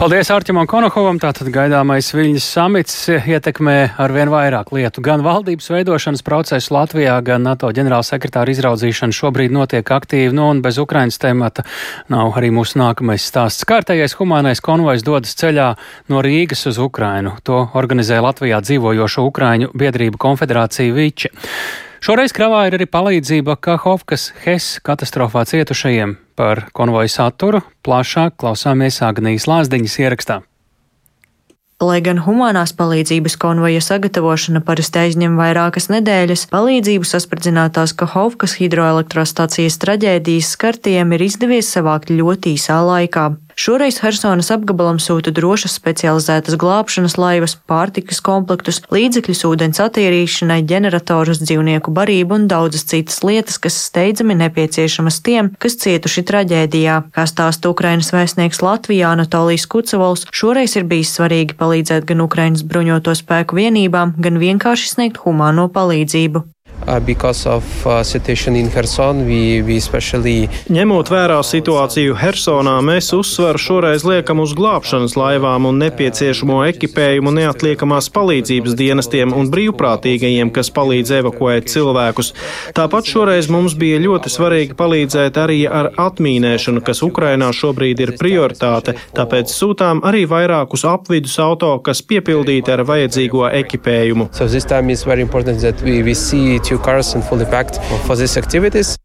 Paldies 0.00 0.30
Arčimam 0.32 0.64
Konokovam. 0.64 1.18
Tātad 1.20 1.50
gaidāmais 1.52 2.06
Viļņas 2.14 2.44
samits 2.54 2.94
ietekmē 3.10 3.74
ar 4.00 4.14
vien 4.14 4.30
vairāk 4.32 4.70
lietu. 4.72 5.02
Gan 5.04 5.20
valdības 5.20 5.68
veidošanas 5.74 6.24
procesu 6.24 6.72
Latvijā, 6.72 7.18
gan 7.26 7.44
NATO 7.44 7.68
ģenerālsekretāra 7.76 8.54
izraudzīšana 8.54 9.12
šobrīd 9.12 9.52
notiek 9.52 9.84
aktīvi, 9.84 10.32
nu 10.32 10.46
un 10.54 10.62
bez 10.64 10.78
Ukrainas 10.80 11.20
temata 11.20 11.66
nav 12.08 12.32
arī 12.40 12.48
mūsu 12.54 12.80
nākamais 12.80 13.26
stāsts. 13.28 13.68
Kārtējais 13.68 14.16
humānais 14.16 14.64
konvojs 14.64 15.04
dodas 15.04 15.36
ceļā 15.36 15.68
no 16.08 16.24
Rīgas 16.24 16.64
uz 16.70 16.80
Ukrainu. 16.80 17.36
To 17.44 17.66
organizē 17.76 18.22
Latvijā 18.24 18.62
dzīvojošo 18.64 19.26
Ukraiņu 19.28 19.74
biedrību 19.76 20.22
konfederācija 20.22 20.96
Viči. 20.96 21.34
Šoreiz 22.00 22.32
kravā 22.32 22.64
ir 22.70 22.80
arī 22.80 22.88
palīdzība 22.88 23.60
Kahovkas 23.60 24.30
HES 24.46 24.78
katastrofā 24.80 25.44
cietušajiem. 25.44 26.16
Par 26.40 26.62
konvoju 26.72 27.10
saturu 27.12 27.58
plašāk 27.84 28.38
klausāmies 28.40 29.02
Agnijas 29.04 29.44
Lāsdiņas 29.44 29.96
ierakstā. 30.00 30.38
Lai 31.84 31.98
gan 32.04 32.22
humanās 32.24 32.72
palīdzības 32.78 33.36
konvoja 33.40 33.82
sagatavošana 33.84 34.62
parasti 34.64 35.02
aizņem 35.02 35.36
vairākas 35.36 35.90
nedēļas, 35.92 36.46
palīdzību 36.48 37.08
saspardzinātās 37.10 37.92
Kahovkas 37.92 38.56
hidroelektrostacijas 38.56 39.76
traģēdijas 39.84 40.54
skartiem 40.56 41.12
ir 41.16 41.26
izdevies 41.28 41.68
savākt 41.76 42.08
ļoti 42.08 42.56
īsā 42.56 42.80
laikā. 42.88 43.26
Šoreiz 43.58 44.00
Hersonas 44.02 44.50
apgabalam 44.54 45.00
sūta 45.02 45.32
drošas 45.34 45.74
specializētas 45.78 46.56
glābšanas 46.60 47.16
laivas, 47.20 47.56
pārtikas 47.70 48.20
komplektus, 48.24 48.80
līdzekļus 48.92 49.42
ūdens 49.48 49.80
attīrīšanai, 49.82 50.60
ģeneratorus, 50.70 51.42
dzīvnieku 51.44 51.94
barību 51.96 52.38
un 52.38 52.46
daudzas 52.50 52.86
citas 52.90 53.22
lietas, 53.26 53.58
kas 53.62 53.78
steidzami 53.88 54.36
nepieciešamas 54.42 55.20
tiem, 55.26 55.52
kas 55.62 55.78
cietuši 55.82 56.26
traģēdijā. 56.30 57.00
Kā 57.16 57.26
stāsta 57.28 57.72
Ukrainas 57.72 58.12
vēstnieks 58.14 58.62
Latvijā 58.64 59.10
Anatolijas 59.14 59.66
Kucevals, 59.70 60.26
šoreiz 60.34 60.76
ir 60.78 60.88
bijis 60.90 61.16
svarīgi 61.18 61.58
palīdzēt 61.60 62.08
gan 62.08 62.24
Ukrainas 62.26 62.64
bruņoto 62.66 63.16
spēku 63.18 63.60
vienībām, 63.60 64.16
gan 64.18 64.40
vienkārši 64.42 64.94
sniegt 64.94 65.22
humāno 65.24 65.68
palīdzību. 65.72 66.46
Uh, 66.86 66.96
of, 67.46 67.86
uh, 67.86 68.02
Herson, 68.70 69.26
we, 69.26 69.62
we 69.62 69.76
especially... 69.76 70.48
Ņemot 70.72 71.10
vērā 71.12 71.36
situāciju 71.44 72.14
Hersonā, 72.16 72.78
mēs 72.80 73.12
uzsvaru 73.12 73.60
šoreiz 73.60 74.04
liekam 74.08 74.40
uz 74.40 74.54
glābšanas 74.56 75.12
laivām 75.18 75.66
un 75.68 75.78
nepieciešamo 75.78 76.62
ekipējumu 76.70 77.34
neatliekamās 77.36 78.08
palīdzības 78.14 78.74
dienestiem 78.78 79.34
un 79.36 79.50
brīvprātīgajiem, 79.52 80.50
kas 80.56 80.72
palīdz 80.72 81.12
evakuēt 81.18 81.68
cilvēkus. 81.68 82.32
Tāpat 82.74 83.12
šoreiz 83.12 83.50
mums 83.52 83.76
bija 83.76 84.00
ļoti 84.00 84.32
svarīgi 84.32 84.78
palīdzēt 84.78 85.36
arī 85.36 85.66
ar 85.68 85.92
atmīnēšanu, 86.00 86.80
kas 86.86 87.04
Ukrainā 87.04 87.52
šobrīd 87.52 88.00
ir 88.00 88.14
prioritāte, 88.20 88.96
tāpēc 89.16 89.52
sūtām 89.52 90.00
arī 90.08 90.24
vairākus 90.30 90.86
apvidus 90.88 91.36
auto, 91.44 91.76
kas 91.84 92.00
piepildīti 92.00 92.72
ar 92.72 92.86
vajadzīgo 92.88 93.50
ekipējumu. 93.60 94.30
So 94.32 94.48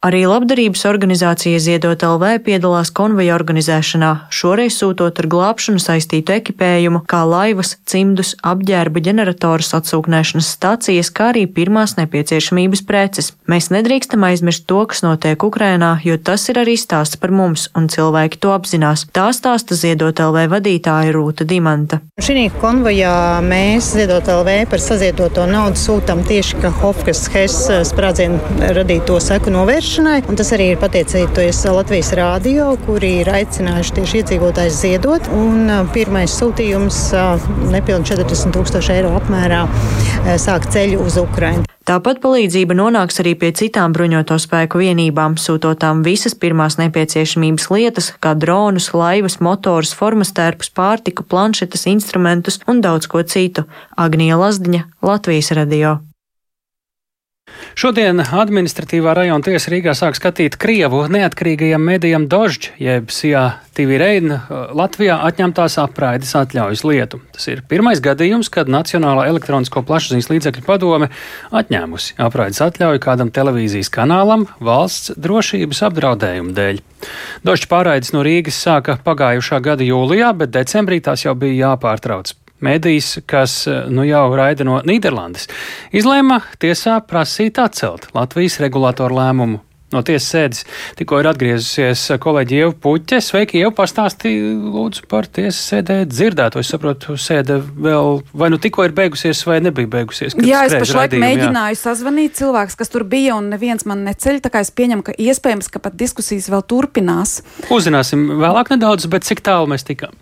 Arī 0.05 0.21
labdarības 0.29 0.83
organizācija 0.85 1.57
Ziedot 1.63 2.03
LV 2.05 2.43
piedalās 2.45 2.91
konvoja 2.93 3.33
organizēšanā, 3.33 4.11
šoreiz 4.29 4.77
sūtot 4.77 5.17
ar 5.21 5.27
glābšanu 5.31 5.81
saistītu 5.81 6.35
ekipējumu, 6.35 7.01
kā 7.09 7.23
laivas, 7.25 7.75
cimdus, 7.89 8.35
apģērba 8.45 9.01
ģeneratorus, 9.07 9.71
atsūknēšanas 9.79 10.51
stācijas, 10.57 11.09
kā 11.09 11.31
arī 11.33 11.47
pirmās 11.49 11.95
nepieciešamības 11.97 12.85
preces. 12.85 13.31
Mēs 13.49 13.71
nedrīkstam 13.73 14.27
aizmirst 14.29 14.67
to, 14.69 14.83
kas 14.91 15.01
notiek 15.05 15.41
Ukrainā, 15.47 15.95
jo 16.05 16.19
tas 16.21 16.45
ir 16.53 16.61
arī 16.61 16.77
stāsts 16.77 17.17
par 17.17 17.33
mums, 17.33 17.69
un 17.73 17.89
cilvēki 17.89 18.41
to 18.45 18.53
apzinās. 18.53 19.07
Tā 19.15 19.31
stāsta 19.33 19.73
Ziedot 19.79 20.21
LV 20.21 20.45
vadītāja 20.53 21.15
Rūta 21.17 21.49
Dimanta. 21.49 22.03
Šī 22.21 22.47
konvojā 22.61 23.41
mēs 23.45 23.95
Ziedot 23.97 24.29
LV 24.37 24.61
par 24.69 24.83
saziedoto 24.83 25.49
naudu 25.49 25.81
sūtam 25.81 26.21
tieši 26.29 26.61
Kahofkas 26.61 27.25
Hes 27.33 27.54
Eh, 27.54 27.54
sprādzienu 27.87 28.63
radīto 28.77 29.17
seku 29.23 29.53
novēršanai. 29.53 30.21
Un 30.29 30.39
tas 30.39 30.51
arī 30.55 30.71
ir 30.73 30.81
pateicoties 30.81 31.61
Latvijas 31.71 32.11
rādio, 32.17 32.71
kuri 32.85 33.19
ir 33.21 33.31
aicinājuši 33.41 33.95
tieši 33.99 34.21
iedzīvotājus 34.21 34.81
ziedot. 34.81 35.29
Un 35.35 35.69
eh, 35.69 35.85
pirmais 35.95 36.35
sūtījums 36.39 36.99
eh, 37.13 37.47
nepilnīgi 37.75 38.15
40 38.15 38.55
tūkstoši 38.55 38.97
eiro 38.99 39.15
apmērā 39.19 39.65
sāk 40.41 40.69
ceļu 40.73 41.05
uz 41.05 41.19
Ukrajinu. 41.21 41.65
Tāpat 41.85 42.17
palīdzība 42.17 42.73
nonāks 42.73 43.19
arī 43.21 43.35
pie 43.37 43.51
citām 43.53 43.93
bruņoto 43.93 44.39
spēku 44.41 44.79
vienībām, 44.81 45.35
sūtotām 45.37 46.01
visas 46.07 46.33
pirmās 46.33 46.79
nepieciešamības 46.79 47.69
lietas, 47.69 48.07
kā 48.17 48.33
dronus, 48.33 48.89
laivas, 48.97 49.37
motors, 49.37 49.93
formas 49.93 50.33
tērpus, 50.33 50.73
pārtiku, 50.73 51.27
planšetes, 51.29 51.85
instrumentus 51.93 52.57
un 52.65 52.81
daudz 52.81 53.05
ko 53.05 53.21
citu. 53.21 53.67
Agnija 54.01 54.41
Lazdiņa, 54.41 54.81
Latvijas 55.05 55.53
radio. 55.53 55.99
Šodien 57.75 58.21
administratīvā 58.23 59.11
rajona 59.17 59.43
tiesa 59.43 59.69
Rīgā 59.73 59.91
sāk 59.99 60.15
skatīt 60.15 60.55
Krievu 60.57 61.01
neatkarīgajam 61.11 61.83
medijam 61.83 62.23
Dožģ, 62.31 62.69
jeb 62.79 63.09
Sijā 63.11 63.41
TV 63.75 63.97
Reina 63.99 64.37
Latvijā 64.71 65.17
atņemtās 65.27 65.75
apraides 65.83 66.31
atļaujas 66.39 66.85
lietu. 66.87 67.19
Tas 67.35 67.49
ir 67.51 67.65
pirmais 67.67 67.99
gadījums, 68.03 68.47
kad 68.53 68.71
Nacionālā 68.71 69.27
elektronisko 69.27 69.83
plašsaziņas 69.89 70.31
līdzekļu 70.31 70.63
padome 70.65 71.11
atņēmusi 71.51 72.15
apraides 72.23 72.63
atļauju 72.63 73.03
kādam 73.03 73.33
televīzijas 73.35 73.91
kanālam 73.91 74.47
valsts 74.63 75.11
drošības 75.19 75.83
apdraudējumu 75.89 76.55
dēļ. 76.55 76.81
Dožģ 77.43 77.69
pārraides 77.75 78.15
no 78.15 78.23
Rīgas 78.23 78.63
sāka 78.65 78.95
pagājušā 79.03 79.59
gada 79.67 79.83
jūlijā, 79.83 80.31
bet 80.39 80.55
decembrī 80.55 81.03
tās 81.03 81.27
jau 81.27 81.35
bija 81.35 81.73
jāpārtrauc. 81.73 82.37
Mēdījis, 82.65 83.11
kas 83.29 83.59
nu 83.93 84.05
jau 84.07 84.25
raida 84.37 84.65
no 84.67 84.79
Nīderlandes, 84.85 85.49
izlēma 85.95 86.41
tiesā 86.61 86.97
prasīt 87.05 87.61
atcelt 87.61 88.09
Latvijas 88.17 88.59
regulātoru 88.63 89.19
lēmumu. 89.19 89.61
No 89.95 90.03
tiesas 90.05 90.29
sēdes 90.33 90.63
tikko 90.99 91.21
ir 91.21 91.29
atgriezusies 91.31 92.03
kolēģi 92.21 92.59
Ieva 92.61 92.73
Puķe. 92.85 93.21
Sveiki, 93.23 93.61
Ieva, 93.61 93.71
pastāstīja 93.75 94.53
lūdzu 94.75 95.07
par 95.11 95.29
tiesas 95.31 95.61
sēdē 95.71 96.01
dzirdēto. 96.09 96.61
Es 96.61 96.71
saprotu, 96.73 97.15
sēde 97.19 97.59
vēl 97.61 98.21
vai 98.35 98.51
nu 98.53 98.59
tikko 98.61 98.85
ir 98.87 98.95
beigusies, 98.95 99.43
vai 99.47 99.59
nebija 99.63 99.89
beigusies. 99.97 100.35
Jā, 100.45 100.65
es 100.67 100.75
pašlaik 100.75 101.15
mēģināju 101.21 101.77
jā. 101.77 101.81
sazvanīt 101.81 102.37
cilvēks, 102.39 102.77
kas 102.79 102.91
tur 102.91 103.05
bija, 103.07 103.37
un 103.39 103.49
neviens 103.53 103.87
man 103.89 104.03
neceļ, 104.07 104.41
tā 104.45 104.51
kā 104.53 104.61
es 104.65 104.71
pieņemu, 104.75 105.05
ka 105.07 105.15
iespējams, 105.21 105.71
ka 105.71 105.81
pat 105.83 105.97
diskusijas 105.99 106.49
vēl 106.51 106.65
turpinās. 106.67 107.39
Uzzināsim 107.73 108.27
vēlāk 108.41 108.73
nedaudz, 108.75 109.07
bet 109.11 109.27
cik 109.27 109.43
tālu 109.45 109.69
mēs 109.71 109.87
tikām? 109.87 110.15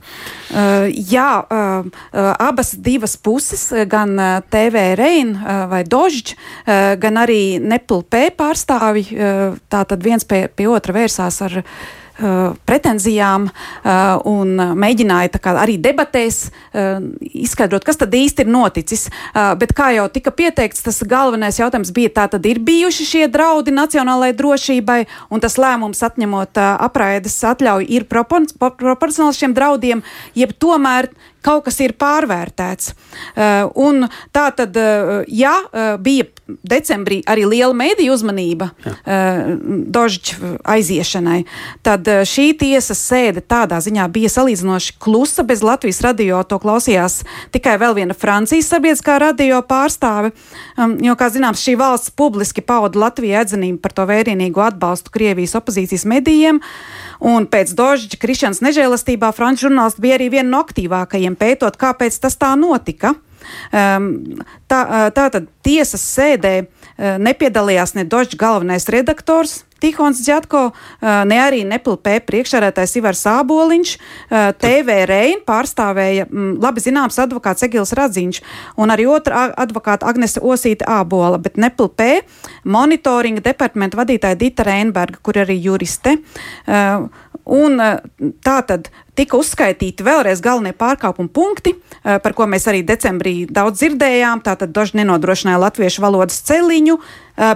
Uh, 0.53 0.85
jā, 0.91 1.29
uh, 1.41 1.87
uh, 1.87 2.31
abas 2.37 2.73
divas 2.77 3.15
puses, 3.17 3.65
gan 3.89 4.13
uh, 4.19 4.35
TV 4.53 4.91
Rein 4.99 5.33
uh, 5.37 5.65
vai 5.71 5.81
Dožģ, 5.87 6.33
uh, 6.35 6.73
gan 7.01 7.17
arī 7.23 7.41
Nepl 7.63 8.03
P 8.05 8.27
pārstāvi, 8.37 9.05
uh, 9.63 9.67
tātad 9.73 10.03
viens 10.03 10.25
pie, 10.27 10.47
pie 10.47 10.69
otra 10.71 10.95
vērsās 11.01 11.43
ar 11.45 11.61
Uh, 12.13 12.51
pretenzijām 12.69 13.47
uh, 13.49 13.93
un 14.29 14.51
mēģināja 14.77 15.31
kā, 15.41 15.55
arī 15.57 15.79
debatēs 15.81 16.43
uh, 16.45 17.01
izskaidrot, 17.41 17.81
kas 17.81 17.97
tad 17.97 18.13
īsti 18.13 18.45
ir 18.45 18.51
noticis. 18.53 19.07
Bet, 19.33 19.73
kā 19.73 19.87
jau 19.95 20.05
tika 20.13 20.29
pieteikts, 20.29 20.85
tas 20.85 21.01
galvenais 21.09 21.57
jautājums 21.57 21.89
bija, 21.89 22.11
tā 22.13 22.27
tad 22.29 22.45
ir 22.45 22.61
bijuši 22.61 23.07
šie 23.09 23.23
draudi 23.33 23.73
nacionālajai 23.73 24.37
drošībai, 24.37 24.99
un 25.33 25.41
tas 25.41 25.57
lēmums 25.57 26.05
atņemot 26.05 26.61
apraides 26.61 27.39
atļauju 27.49 27.89
ir 27.97 28.05
propor 28.05 28.45
proporcionāls 28.77 29.41
šiem 29.41 29.57
draudiem, 29.57 30.05
jeb 30.37 30.53
tomēr 30.53 31.09
kaut 31.43 31.67
kas 31.67 31.79
ir 31.83 31.95
pārvērtēts. 31.99 32.93
Uh, 33.33 33.69
un 33.79 34.07
tā 34.33 34.47
tad, 34.55 34.77
uh, 34.79 35.21
ja 35.27 35.57
uh, 35.67 35.95
bija 36.01 36.29
decembrī 36.67 37.21
arī 37.29 37.45
liela 37.47 37.71
mēdīja 37.77 38.11
uzmanība 38.11 38.65
Dožģa 39.93 40.49
aiziešanai, 40.67 41.43
tad 41.85 42.07
šī 42.27 42.49
tiesas 42.59 42.99
sēde 42.99 43.39
tādā 43.47 43.79
ziņā 43.83 44.09
bija 44.11 44.31
salīdzinoši 44.31 44.97
klusa. 45.01 45.45
Bez 45.47 45.63
Latvijas 45.63 46.01
radio 46.03 46.41
to 46.47 46.59
klausījās 46.61 47.21
tikai 47.55 47.77
vēl 47.81 47.95
viena 47.97 48.17
Francijas 48.17 48.69
sabiedriskā 48.73 49.17
radio 49.23 49.61
pārstāve. 49.67 50.33
Um, 50.75 50.97
jo, 51.03 51.15
kā 51.19 51.29
zināms, 51.33 51.63
šī 51.63 51.77
valsts 51.79 52.13
publiski 52.15 52.63
pauda 52.65 52.99
Latvijai 53.05 53.43
atzinību 53.43 53.79
par 53.83 53.95
to 53.95 54.07
vērienīgo 54.09 54.63
atbalstu 54.67 55.13
Krievijas 55.15 55.55
opozīcijas 55.59 56.05
medijiem. 56.09 56.59
Un 57.23 57.47
pēc 57.47 57.71
Dožģa 57.77 58.19
krišanas 58.19 58.59
nežēlastībā 58.65 59.31
franču 59.35 59.69
žurnālisti 59.69 60.03
bija 60.03 60.19
arī 60.19 60.29
viena 60.33 60.49
no 60.51 60.63
aktīvākajiem 60.65 61.32
pētot, 61.39 61.77
kāpēc 61.79 62.17
tas 62.23 62.37
tā 62.39 62.53
notika. 62.59 63.15
Um, 63.75 64.07
tā, 64.71 65.09
tā 65.11 65.27
tad 65.33 65.49
tiesas 65.67 66.03
sēdē 66.15 66.53
uh, 66.63 67.17
nepiedalījās 67.19 67.95
ne 67.97 68.05
Dožģa 68.07 68.39
galvenais 68.39 68.87
redaktors, 68.93 69.63
Tihons 69.83 70.21
Džatko, 70.23 70.69
ne 71.27 71.39
arī 71.43 71.63
Nepilpē 71.67 72.21
priekšsēdētājs 72.23 72.95
Ivars 73.01 73.25
Āboliņš, 73.27 73.93
TV 74.63 74.97
Rein 75.09 75.43
pārstāvēja 75.43 76.29
labi 76.31 76.83
zināms 76.85 77.19
advokāts 77.19 77.67
Egils 77.67 77.91
Radziņš 77.99 78.39
un 78.79 78.93
arī 78.95 79.09
otra 79.11 79.49
advokāta 79.59 80.07
Agnese 80.07 80.39
Osīta 80.39 80.87
Ābola, 81.01 81.41
bet 81.43 81.59
Nepilpē 81.59 82.21
monitoringa 82.63 83.43
departamenta 83.43 83.99
vadītāja 83.99 84.39
Dita 84.39 84.63
Reinberga, 84.67 85.19
kur 85.19 85.41
arī 85.43 85.59
juriste. 85.59 86.15
Un 87.43 87.75
tā 88.39 88.53
tad 88.63 88.87
tika 89.19 89.35
uzskaitīti 89.35 90.05
vēlreiz 90.05 90.39
galvenie 90.39 90.71
pārkāpuma 90.79 91.27
punkti, 91.27 91.73
par 92.03 92.35
ko 92.37 92.47
mēs 92.47 92.69
arī 92.71 92.85
decembrī 92.87 93.33
daudz 93.51 93.81
dzirdējām. 93.81 94.45
Tātad 94.45 94.71
daži 94.71 95.01
nenodrošināja 95.01 95.59
latviešu 95.65 96.05
valodas 96.05 96.39
celiņu, 96.47 96.95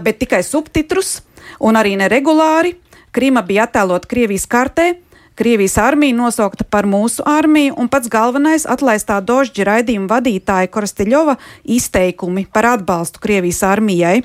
bet 0.04 0.20
tikai 0.20 0.44
subtitrus 0.44 1.22
un 1.60 1.80
arī 1.80 1.96
neregulāri. 2.00 2.76
Krīma 3.16 3.42
bija 3.48 3.66
attēlota 3.68 4.10
Krievijas 4.10 4.46
kartē, 4.50 4.94
Krievijas 5.38 5.78
armija 5.78 6.16
nosaukta 6.18 6.66
par 6.66 6.88
mūsu 6.90 7.22
armiju, 7.26 7.76
un 7.78 7.86
pats 7.94 8.10
galvenais 8.10 8.64
atlaistā 8.66 9.20
Dožģa 9.22 9.68
raidījuma 9.68 10.10
vadītāja 10.16 10.70
Korastiļova 10.74 11.36
izteikumi 11.78 12.48
par 12.54 12.66
atbalstu 12.72 13.22
Krievijas 13.22 13.62
armijai. 13.68 14.24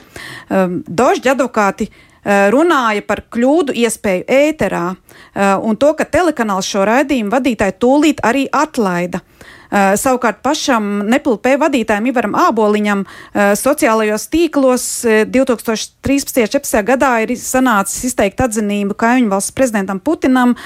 Um, 0.49 0.79
Dožģa 0.89 1.35
advokāti 1.35 1.91
uh, 1.91 2.49
runāja 2.55 3.05
par 3.05 3.27
kļūdu 3.29 3.77
iespēju 3.85 4.25
ēterā 4.25 4.87
uh, 4.89 5.61
un 5.61 5.77
to, 5.77 5.93
ka 5.99 6.09
telekanāls 6.09 6.73
šo 6.73 6.87
raidījumu 6.89 7.37
vadītāju 7.37 7.77
tūlīt 7.85 8.25
arī 8.25 8.47
atlaida. 8.49 9.21
Uh, 9.21 9.53
savukārt 9.73 10.43
pašam 10.45 11.01
Nepilpē 11.09 11.55
vadītājam 11.61 12.09
Ivaram 12.11 12.35
Āboliņam 12.37 13.05
uh, 13.07 13.53
sociālajos 13.57 14.27
tīklos 14.33 14.87
uh, 15.07 15.23
2013. 15.25 16.43
14. 16.53 16.83
gadā 16.87 17.13
ir 17.25 17.33
sanācis 17.41 18.11
izteikt 18.11 18.43
atzinību 18.45 18.97
kaimiņu 19.01 19.33
valsts 19.33 19.55
prezidentam 19.57 20.01
Putinam 20.03 20.57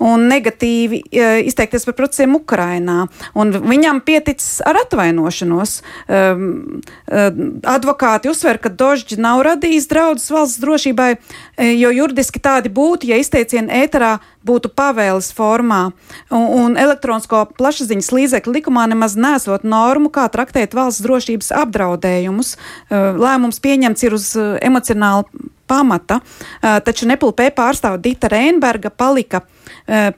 un 0.00 0.24
negatīvi 0.30 1.02
izteikties 1.44 1.84
par 1.84 1.96
procesiem 1.98 2.32
Ukrainā. 2.38 3.02
Un 3.36 3.52
viņam 3.52 4.00
pieticis 4.04 4.62
ar 4.64 4.78
atvainošanos. 4.80 5.74
Um, 6.08 6.80
advokāti 7.68 8.30
uzsver, 8.32 8.60
ka 8.62 8.72
Dožģi 8.72 9.20
nav 9.20 9.42
radījis 9.44 9.88
draudus 9.90 10.30
valsts 10.32 10.60
drošībai, 10.62 11.10
jo 11.76 11.92
juridiski 11.92 12.40
tādi 12.40 12.72
būtu, 12.72 13.10
ja 13.12 13.20
izteicieni 13.20 13.82
ēterā 13.82 14.16
būtu 14.46 14.72
pavēles 14.76 15.30
formā. 15.36 15.80
Un, 16.32 16.46
un 16.62 16.80
elektronisko 16.80 17.44
plašsaziņas 17.58 18.10
līdzekļu 18.16 18.56
likumā 18.58 18.86
nemaz 18.90 19.16
nesot 19.20 19.66
normu, 19.66 20.10
kā 20.12 20.26
traktēt 20.32 20.76
valsts 20.76 21.04
drošības 21.04 21.52
apdraudējumus. 21.62 22.56
Uh, 22.56 23.14
lēmums 23.20 23.62
pieņemts 23.62 24.06
ir 24.06 24.16
uz 24.16 24.32
uh, 24.38 24.56
emocionālu 24.64 25.28
pamata, 25.70 26.20
uh, 26.20 26.80
taču 26.84 27.08
Nepilpē 27.10 27.50
pārstāv 27.54 28.00
Dita 28.02 28.32
Reinberga 28.32 28.90
palika 28.90 29.44
Eh, 29.44 29.59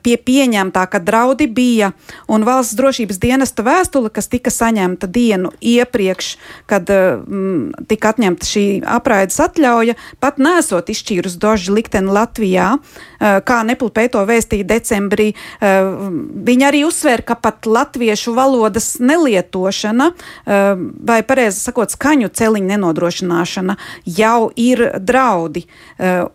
pie 0.03 0.17
pieņemtā, 0.21 0.85
ka 0.91 1.01
draudi 1.01 1.47
bija, 1.49 1.93
un 2.29 2.45
valsts 2.45 2.77
drošības 2.77 3.21
dienesta 3.23 3.65
vēstule, 3.65 4.11
kas 4.13 4.29
tika 4.33 4.53
saņemta 4.53 5.09
dienu 5.09 5.53
iepriekš, 5.61 6.37
kad 6.71 6.91
mm, 6.91 7.87
tika 7.89 8.13
atņemta 8.13 8.49
šī 8.49 8.67
apraides 8.85 9.39
atļauja, 9.43 9.97
pat 10.21 10.41
nesot 10.43 10.93
izšķīrus 10.93 11.39
dožu 11.41 11.77
likteni 11.77 12.13
Latvijā, 12.13 12.69
eh, 12.77 13.41
kā 13.41 13.63
Nepilpē 13.67 14.09
to 14.13 14.25
vēstīja 14.29 14.67
decembrī. 14.69 15.33
Viņa 15.63 16.67
arī 16.69 16.83
uzsver, 16.87 17.23
ka 17.25 17.35
pat 17.39 17.67
latviešu 17.67 18.35
valodas 18.35 18.97
nelietošana, 19.01 20.09
vai 20.47 21.21
pareizi 21.27 21.61
sakot, 21.61 21.93
skaņu 21.93 22.29
celiņu 22.35 22.69
nenodrošināšana 22.73 23.77
jau 24.07 24.51
ir 24.57 24.83
draudi 24.99 25.65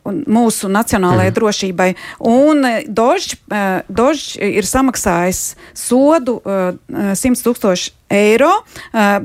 mūsu 0.07 0.71
nacionālajai 0.71 1.31
mm. 1.31 1.35
drošībai. 1.37 1.89
Un 2.31 2.65
dož 2.87 3.26
Dožs, 3.35 3.81
Dožs 3.89 4.37
ir 4.39 4.67
samaksājis 4.67 5.41
sodu 5.77 6.39
uh, 6.43 6.77
100 6.87 7.43
tūkstoši 7.45 7.96
eiro, 8.09 8.51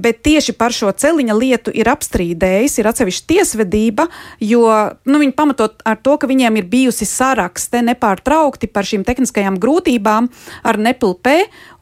bet 0.02 0.22
tieši 0.26 0.54
par 0.58 0.74
šo 0.74 0.90
celiņa 0.96 1.36
lietu 1.36 1.72
ir 1.74 1.88
apstrīdējis, 1.92 2.78
ir 2.80 2.88
atsevišķa 2.90 3.28
tiesvedība, 3.32 4.08
jo 4.42 4.66
nu, 5.06 5.20
viņi 5.22 5.34
pamatot 5.38 5.82
ar 5.88 5.98
to, 6.02 6.16
ka 6.18 6.30
viņiem 6.30 6.58
ir 6.60 6.68
bijusi 6.70 7.06
sarakste 7.08 7.82
nepārtraukti 7.86 8.70
par 8.72 8.88
šīm 8.88 9.06
tehniskajām 9.06 9.58
grūtībām 9.62 10.28
ar 10.66 10.80
Nepilpē, 10.82 11.36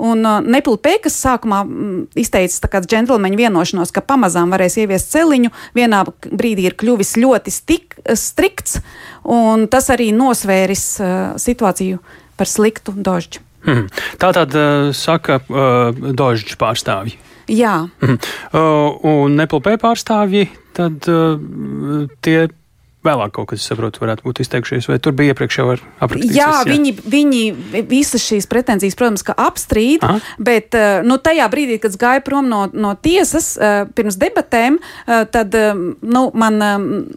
un 0.04 0.24
Nepilpē, 0.46 0.96
kas 1.04 1.18
sākumā 1.24 1.62
mm, 1.64 2.00
izteica 2.20 2.64
tā 2.64 2.72
kāds 2.76 2.90
džentlmeņu 2.90 3.40
vienošanos, 3.40 3.94
ka 3.94 4.04
pamazām 4.04 4.52
varēs 4.52 4.78
ieviest 4.84 5.12
celiņu, 5.14 5.52
vienā 5.76 6.04
brīdī 6.30 6.68
ir 6.68 6.78
kļuvis 6.80 7.16
ļoti 7.20 7.54
stik, 7.54 8.00
strikts, 8.16 8.80
un 9.24 9.68
tas 9.72 9.88
arī 9.92 10.10
nosvēris 10.16 10.88
situāciju 11.40 12.00
par 12.40 12.48
sliktu 12.48 12.96
dožģu. 12.96 13.49
Hmm. 13.66 13.88
Tā 14.20 14.30
tad 14.36 14.54
uh, 14.56 14.90
saka 14.96 15.40
uh, 15.42 15.90
Dožģa 15.92 16.56
pārstāvji. 16.60 17.18
Jā. 17.50 17.74
Hmm. 18.02 18.16
Uh, 18.54 18.96
un 19.10 19.36
Nepilpē 19.38 19.76
pārstāvji, 19.82 20.46
tad 20.76 21.08
uh, 21.10 22.06
tie 22.22 22.46
vēlāk 23.06 23.32
kaut 23.32 23.50
kas, 23.52 23.64
saprotu, 23.64 24.02
varētu 24.02 24.24
būt 24.26 24.42
izteikšies, 24.44 24.88
vai 24.90 24.98
tur 25.02 25.14
bija 25.16 25.32
iepriekš 25.32 25.58
jau 25.60 25.66
aprakstīts? 25.72 26.34
Jā, 26.36 26.50
jā, 26.52 26.64
viņi, 26.68 26.92
viņi 27.14 27.42
visas 27.88 28.24
šīs 28.26 28.48
pretenzijas, 28.50 28.96
protams, 28.98 29.24
ka 29.24 29.34
apstrīd, 29.40 30.04
Aha. 30.04 30.18
bet 30.42 30.76
eh, 30.76 31.00
nu, 31.06 31.16
tajā 31.22 31.48
brīdī, 31.52 31.78
kad 31.80 31.94
es 31.94 32.00
gāju 32.00 32.24
prom 32.26 32.50
no, 32.52 32.62
no 32.72 32.92
tiesas 33.00 33.54
eh, 33.56 33.82
pirms 33.96 34.20
debatēm, 34.20 34.78
eh, 34.80 35.24
tad 35.32 35.56
nu, 35.56 36.26
man 36.36 36.60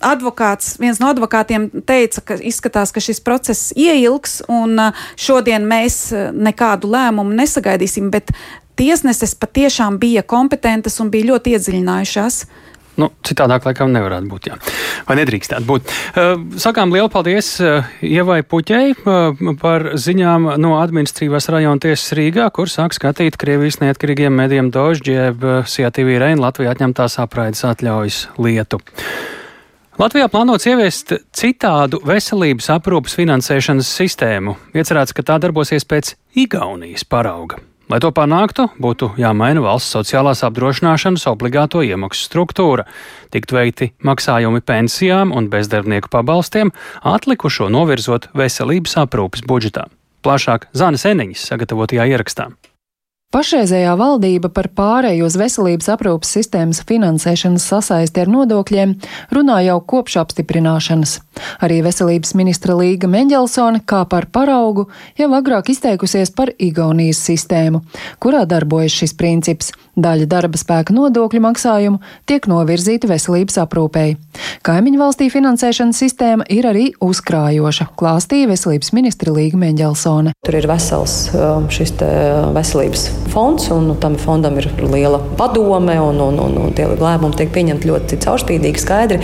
advokāts, 0.03 0.77
viens 0.81 1.01
no 1.03 1.11
advokātiem 1.11 1.69
teica, 1.87 2.23
ka 2.31 2.39
izskatās, 2.39 2.95
ka 2.95 3.03
šis 3.03 3.19
process 3.23 3.75
ieilgs 3.75 4.41
un 4.51 4.79
šodien 5.19 5.67
mēs 5.67 6.05
nekādu 6.33 6.91
lēmumu 6.93 7.35
nesagaidīsim, 7.37 8.09
bet 8.13 8.31
tiesneses 8.79 9.35
patiešām 9.37 9.99
bija 10.01 10.23
kompetentas 10.25 10.99
un 11.03 11.11
bija 11.13 11.33
ļoti 11.33 11.57
iedziļinājušās. 11.57 12.43
Nu, 12.99 13.09
citādāk, 13.25 13.65
laikam, 13.65 13.89
nevarētu 13.93 14.29
būt. 14.29 14.47
Jā. 14.51 14.57
Vai 15.07 15.17
nedrīkstētu 15.17 15.65
būt? 15.65 15.89
Uh, 16.13 16.33
sakām 16.61 16.93
lielu 16.93 17.09
paldies 17.09 17.55
uh, 17.63 17.87
Ievai 18.05 18.43
Puķei 18.45 18.93
uh, 18.93 19.41
par 19.61 19.93
ziņām 19.97 20.51
no 20.61 20.75
administrīvās 20.77 21.49
rajona 21.53 21.81
tiesas 21.81 22.13
Rīgā, 22.17 22.51
kur 22.53 22.69
sāk 22.69 22.93
skatīt 22.93 23.39
Krievijas 23.41 23.81
neatkarīgiem 23.81 24.37
medijiem 24.37 24.69
Dožģieb, 24.73 25.41
Sijā 25.69 25.89
TV 25.95 26.19
Reina 26.21 26.45
Latvijā 26.45 26.75
atņemtās 26.75 27.17
apraides 27.23 27.65
atļaujas 27.73 28.27
lietu. 28.37 28.81
Latvijā 29.97 30.29
plānots 30.29 30.65
ieviest 30.69 31.17
citādu 31.37 31.99
veselības 32.05 32.71
aprūpas 32.73 33.13
finansēšanas 33.17 33.89
sistēmu. 34.01 34.57
Iecerēts, 34.73 35.13
ka 35.13 35.25
tā 35.25 35.41
darbosies 35.41 35.85
pēc 35.85 36.15
Igaunijas 36.45 37.05
parauga. 37.05 37.61
Lai 37.91 37.99
to 37.99 38.13
panāktu, 38.15 38.69
būtu 38.79 39.09
jāmaina 39.19 39.61
valsts 39.65 39.91
sociālās 39.91 40.43
apdrošināšanas 40.47 41.25
obligāto 41.27 41.81
iemaksu 41.83 42.29
struktūra, 42.29 42.85
tiktu 43.35 43.57
veikti 43.59 43.89
maksājumi 44.07 44.63
pensijām 44.63 45.35
un 45.35 45.49
bezdarbnieku 45.51 46.07
pabalstiem, 46.13 46.71
atlikušo 47.03 47.67
novirzot 47.73 48.29
veselības 48.39 48.95
aprūpas 49.03 49.43
budžetā. 49.43 49.89
Plašāk 50.23 50.69
Zānes 50.71 51.03
Eniņas 51.09 51.43
sagatavotajā 51.51 52.07
ierakstā. 52.15 52.53
Pašreizējā 53.33 53.95
valdība 53.97 54.51
par 54.53 54.67
pārēju 54.77 55.25
uz 55.25 55.33
veselības 55.41 55.87
aprūpas 55.89 56.35
sistēmas 56.35 56.83
finansēšanas 56.85 57.63
sasaisti 57.65 58.21
ar 58.21 58.29
nodokļiem 58.29 58.91
runā 59.33 59.55
jau 59.65 59.79
kopš 59.89 60.19
apstiprināšanas. 60.21 61.15
Arī 61.65 61.79
veselības 61.81 62.35
ministra 62.37 62.75
Līga 62.77 63.09
Mendelsone 63.09 63.81
kā 63.89 64.03
par 64.05 64.27
paraugu 64.29 64.85
jau 65.17 65.31
agrāk 65.33 65.71
izteikusies 65.73 66.29
par 66.29 66.51
Igaunijas 66.61 67.23
sistēmu, 67.25 67.81
kurā 68.21 68.43
darbojas 68.45 68.93
šis 69.01 69.17
princips. 69.17 69.73
Daļa 69.97 70.29
darba 70.29 70.57
spēka 70.57 70.93
nodokļu 70.93 71.41
maksājumu 71.41 71.99
tiek 72.29 72.45
novirzīta 72.49 73.09
veselības 73.09 73.59
aprūpēji. 73.65 74.15
Kaimiņu 74.65 75.01
valstī 75.01 75.31
finansēšanas 75.33 75.99
sistēma 76.05 76.47
ir 76.53 76.69
arī 76.69 76.87
uzkrājoša, 77.01 77.89
klāstīja 77.97 78.53
veselības 78.53 78.93
ministra 78.93 79.33
Līga 79.33 79.57
Mendelsone. 79.65 80.33
Tur 80.45 80.61
ir 80.61 80.69
vesels 80.69 81.17
um, 81.33 81.69
šis 81.73 81.93
veselības 82.53 83.09
fonds, 83.31 83.69
un 83.73 83.87
nu, 83.91 83.95
tam 83.99 84.17
fondam 84.19 84.57
ir 84.61 84.67
liela 84.81 85.19
padome, 85.37 85.95
un, 86.01 86.19
un, 86.21 86.39
un, 86.43 86.57
un 86.65 86.75
tie 86.75 86.87
lēmumi 86.89 87.39
tiek 87.39 87.53
pieņemti 87.55 87.89
ļoti 87.89 88.19
caurspīdīgi, 88.25 88.83
skaidri. 88.83 89.19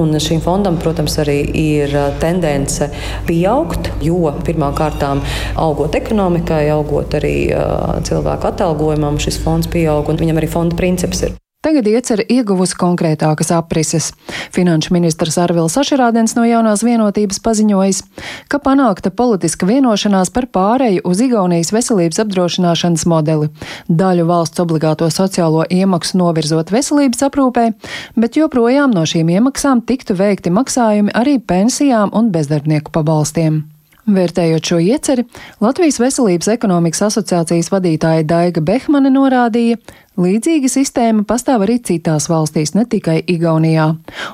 Un 0.00 0.14
šim 0.22 0.42
fondam, 0.44 0.80
protams, 0.82 1.18
arī 1.22 1.38
ir 1.62 1.94
uh, 1.94 2.10
tendence 2.22 2.90
pieaugt, 3.28 3.92
jo 4.04 4.34
pirmkārt, 4.46 5.02
augot 5.60 5.96
ekonomikai, 5.98 6.66
augot 6.74 7.18
arī 7.20 7.36
uh, 7.54 7.96
cilvēku 8.06 8.52
atalgojumam, 8.52 9.20
šis 9.22 9.40
fonds 9.44 9.70
pieaug, 9.72 10.08
un 10.10 10.22
viņam 10.22 10.42
arī 10.42 10.50
fonda 10.50 10.78
princips 10.78 11.26
ir. 11.28 11.36
Tagad 11.66 11.88
iecer 11.90 12.20
ieguvusi 12.30 12.76
konkrētākas 12.78 13.48
aprises. 13.56 14.12
Finanšu 14.54 14.92
ministrs 14.94 15.34
Arvils 15.42 15.74
Sašarādens 15.74 16.36
no 16.36 16.44
jaunās 16.46 16.84
vienotības 16.86 17.42
paziņojis, 17.42 18.04
ka 18.46 18.60
panākta 18.62 19.10
politiska 19.10 19.66
vienošanās 19.66 20.30
par 20.30 20.46
pāreju 20.54 21.02
uz 21.10 21.24
Igaunijas 21.26 21.74
veselības 21.74 22.22
apdrošināšanas 22.22 23.08
modeli, 23.10 23.50
daļu 23.90 24.30
valsts 24.30 24.62
obligāto 24.62 25.10
sociālo 25.10 25.66
iemaksu 25.66 26.22
novirzot 26.22 26.70
veselības 26.70 27.26
aprūpē, 27.32 27.72
bet 28.14 28.38
joprojām 28.38 28.94
no 28.94 29.02
šīm 29.02 29.34
iemaksām 29.34 29.82
tiktu 29.90 30.14
veikti 30.22 30.54
maksājumi 30.54 31.18
arī 31.18 31.40
pensijām 31.42 32.14
un 32.14 32.30
bezdarbnieku 32.30 32.94
pabalstiem. 32.94 33.64
Vērtējot 34.06 34.68
šo 34.70 34.76
ieceri, 34.78 35.24
Latvijas 35.58 35.96
Veselības 35.98 36.46
ekonomikas 36.52 37.00
asociācijas 37.08 37.72
vadītāja 37.72 38.22
Daiga 38.22 38.62
Behmane 38.62 39.10
norādīja, 39.10 39.80
līdzīga 40.14 40.70
sistēma 40.70 41.24
pastāv 41.26 41.64
arī 41.64 41.80
citās 41.82 42.28
valstīs, 42.30 42.76
ne 42.78 42.84
tikai 42.86 43.16
Igaunijā, 43.26 43.88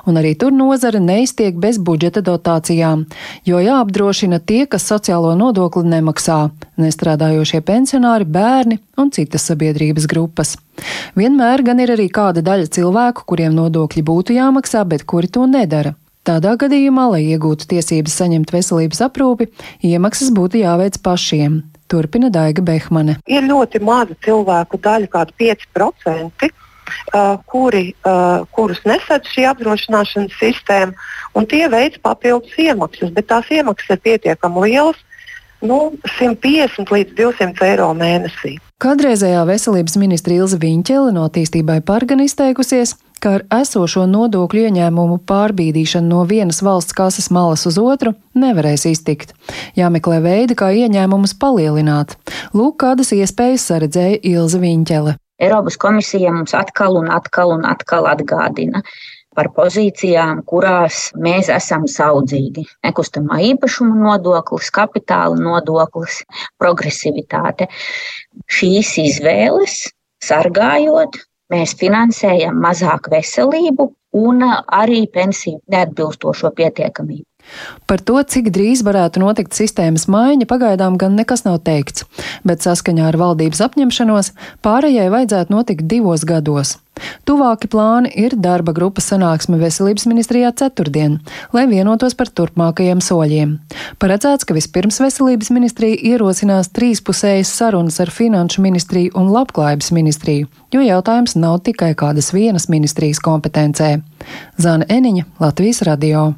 un 0.05 0.19
arī 0.21 0.35
tur 0.37 0.53
nozara 0.53 1.01
neiztiek 1.01 1.57
bez 1.57 1.79
budžeta 1.81 2.21
dotācijām, 2.21 3.07
jo 3.49 3.63
jāapdrošina 3.65 4.43
tie, 4.45 4.67
kas 4.69 4.85
sociālo 4.91 5.33
nodokli 5.39 5.89
nemaksā- 5.89 6.51
nestrādājošie 6.83 7.63
pensionāri, 7.65 8.29
bērni 8.29 8.77
un 8.97 9.09
citas 9.09 9.49
sabiedrības 9.49 10.05
grupas. 10.05 10.55
Vienmēr 11.17 11.65
gan 11.65 11.79
ir 11.79 11.97
arī 11.97 12.11
kāda 12.11 12.45
daļa 12.45 12.69
cilvēku, 12.69 13.25
kuriem 13.25 13.57
nodokļi 13.57 14.03
būtu 14.05 14.37
jāmaksā, 14.37 14.85
bet 14.87 15.07
kuri 15.07 15.27
to 15.27 15.47
nedara. 15.47 15.95
Tādā 16.23 16.53
gadījumā, 16.55 17.09
lai 17.11 17.23
iegūtu 17.33 17.67
tiesības 17.67 18.13
saņemt 18.21 18.51
veselības 18.55 19.01
aprūpi, 19.09 19.49
iemaksas 19.83 20.29
būtu 20.31 20.61
jāveic 20.61 21.01
pašiem. 21.03 21.57
Turpina 21.91 22.29
Daiga 22.31 22.63
Behmane. 22.63 23.17
Ir 23.27 23.43
ļoti 23.43 23.81
maza 23.83 24.15
cilvēku 24.23 24.79
daļa, 24.79 25.09
kāda 25.11 25.35
5%. 25.41 26.51
Uh, 27.13 27.37
kuri, 27.47 27.93
uh, 28.07 28.43
kurus 28.55 28.81
nesadz 28.87 29.29
šī 29.31 29.45
apdrošināšanas 29.49 30.33
sistēma, 30.35 30.95
un 31.35 31.47
tie 31.49 31.63
veids 31.71 31.99
papildus 32.03 32.55
iemaksas, 32.59 33.11
bet 33.15 33.29
tās 33.31 33.47
iemaksas 33.51 33.95
ir 33.95 34.01
pietiekami 34.03 34.65
lielas, 34.65 34.99
nu, 35.63 35.93
150 36.19 36.91
līdz 36.93 37.15
200 37.17 37.67
eiro 37.71 37.87
mēnesī. 37.97 38.57
Kādreizējā 38.83 39.45
veselības 39.47 39.95
ministra 39.99 40.35
Ilza 40.35 40.59
Viņķele 40.59 41.15
no 41.15 41.23
attīstībai 41.29 41.79
par 41.87 42.03
gan 42.09 42.23
izteikusies, 42.25 42.97
ka 43.23 43.37
ar 43.37 43.43
esošo 43.61 44.03
nodokļu 44.11 44.65
ieņēmumu 44.67 45.21
pārbīdīšanu 45.29 46.11
no 46.11 46.23
vienas 46.27 46.59
valsts 46.65 46.95
kases 46.97 47.29
malas 47.31 47.63
uz 47.69 47.79
otru 47.79 48.13
nevarēs 48.35 48.83
iztikt. 48.89 49.31
Jāmeklē 49.79 50.19
veidi, 50.25 50.57
kā 50.59 50.73
ieņēmumus 50.75 51.37
palielināt. 51.39 52.17
Lūk, 52.57 52.81
kādas 52.83 53.13
iespējas 53.15 53.69
saredzēja 53.71 54.19
Ilza 54.33 54.59
Viņķele. 54.59 55.15
Eiropas 55.43 55.79
komisija 55.79 56.31
mums 56.35 56.53
atkal 56.55 56.99
un 56.99 57.09
atkal 57.11 57.55
un 57.55 57.65
atkal 57.67 58.07
atgādina, 58.11 58.83
par 59.33 59.49
pozīcijām, 59.55 60.43
kurās 60.49 61.07
mēs 61.17 61.49
esam 61.51 61.87
saudzīgi. 61.89 62.67
Nekustamā 62.85 63.39
īpašuma 63.53 63.97
nodoklis, 64.03 64.69
kapitāla 64.75 65.39
nodoklis, 65.39 66.21
progresivitāte. 66.61 67.71
Šīs 68.51 68.97
izvēles, 69.07 69.79
sargājot 70.23 71.23
mēs 71.53 71.75
finansējam 71.79 72.57
mazāk 72.63 73.11
veselību 73.13 73.91
un 74.23 74.43
arī 74.45 75.03
pensiju 75.13 75.61
neatbilstošo 75.73 76.51
pietiekamību. 76.57 77.27
Par 77.87 78.01
to, 78.01 78.17
cik 78.23 78.49
drīz 78.55 78.83
varētu 78.85 79.21
notikt 79.23 79.57
sistēmas 79.57 80.07
maiņa, 80.11 80.47
pagaidām 80.49 80.97
gan 81.01 81.17
nekas 81.19 81.45
nav 81.47 81.59
teikts, 81.67 82.07
bet 82.47 82.65
saskaņā 82.65 83.09
ar 83.11 83.19
valdības 83.19 83.61
apņemšanos 83.67 84.33
pārējai 84.65 85.11
vajadzētu 85.13 85.53
notikt 85.53 85.87
divos 85.91 86.25
gados. 86.27 86.77
Tuvāki 87.25 87.67
plāni 87.73 88.11
ir 88.21 88.35
darba 88.37 88.73
grupas 88.75 89.07
sanāksme 89.09 89.57
veselības 89.57 90.05
ministrijā 90.09 90.51
ceturtdien, 90.59 91.17
lai 91.55 91.65
vienotos 91.71 92.13
par 92.19 92.29
turpmākajiem 92.29 93.01
soļiem. 93.01 93.55
Paredzēts, 94.01 94.45
ka 94.45 94.53
vispirms 94.53 95.01
veselības 95.01 95.49
ministrija 95.55 95.97
ierosinās 96.13 96.69
trīspusējas 96.75 97.55
sarunas 97.57 97.97
ar 98.03 98.13
finanšu 98.13 98.61
ministriju 98.65 99.15
un 99.19 99.33
labklājības 99.33 99.89
ministriju, 99.95 100.51
jo 100.75 100.85
jautājums 100.85 101.37
nav 101.39 101.63
tikai 101.65 101.93
kādas 101.97 102.29
vienas 102.35 102.69
ministrijas 102.69 103.21
kompetencē. 103.23 103.95
Zana 104.61 104.85
Eniņa, 104.89 105.27
Latvijas 105.41 105.81
radio. 105.89 106.33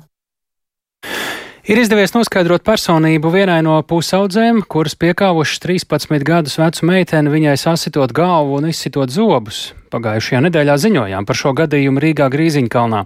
Ir 1.65 1.80
izdevies 1.82 2.12
noskaidrot 2.13 2.62
personību 2.62 3.32
vienai 3.34 3.63
no 3.65 3.80
pusaudzēm, 3.89 4.60
kuras 4.70 4.94
piekāvušas 5.02 5.63
13 5.63 6.22
gadus 6.22 6.60
vecu 6.62 6.86
meiteni 6.86 7.32
viņai 7.34 7.56
sasitot 7.58 8.12
galvu 8.13 8.60
un 8.60 8.68
izsitot 8.70 9.10
zobus. 9.10 9.72
Pagājušajā 9.89 10.44
nedēļā 10.46 10.76
ziņojām 10.84 11.26
par 11.26 11.39
šo 11.39 11.56
gadījumu 11.58 12.04
Rīgā 12.04 12.28
Grīziņkalnā. 12.30 13.00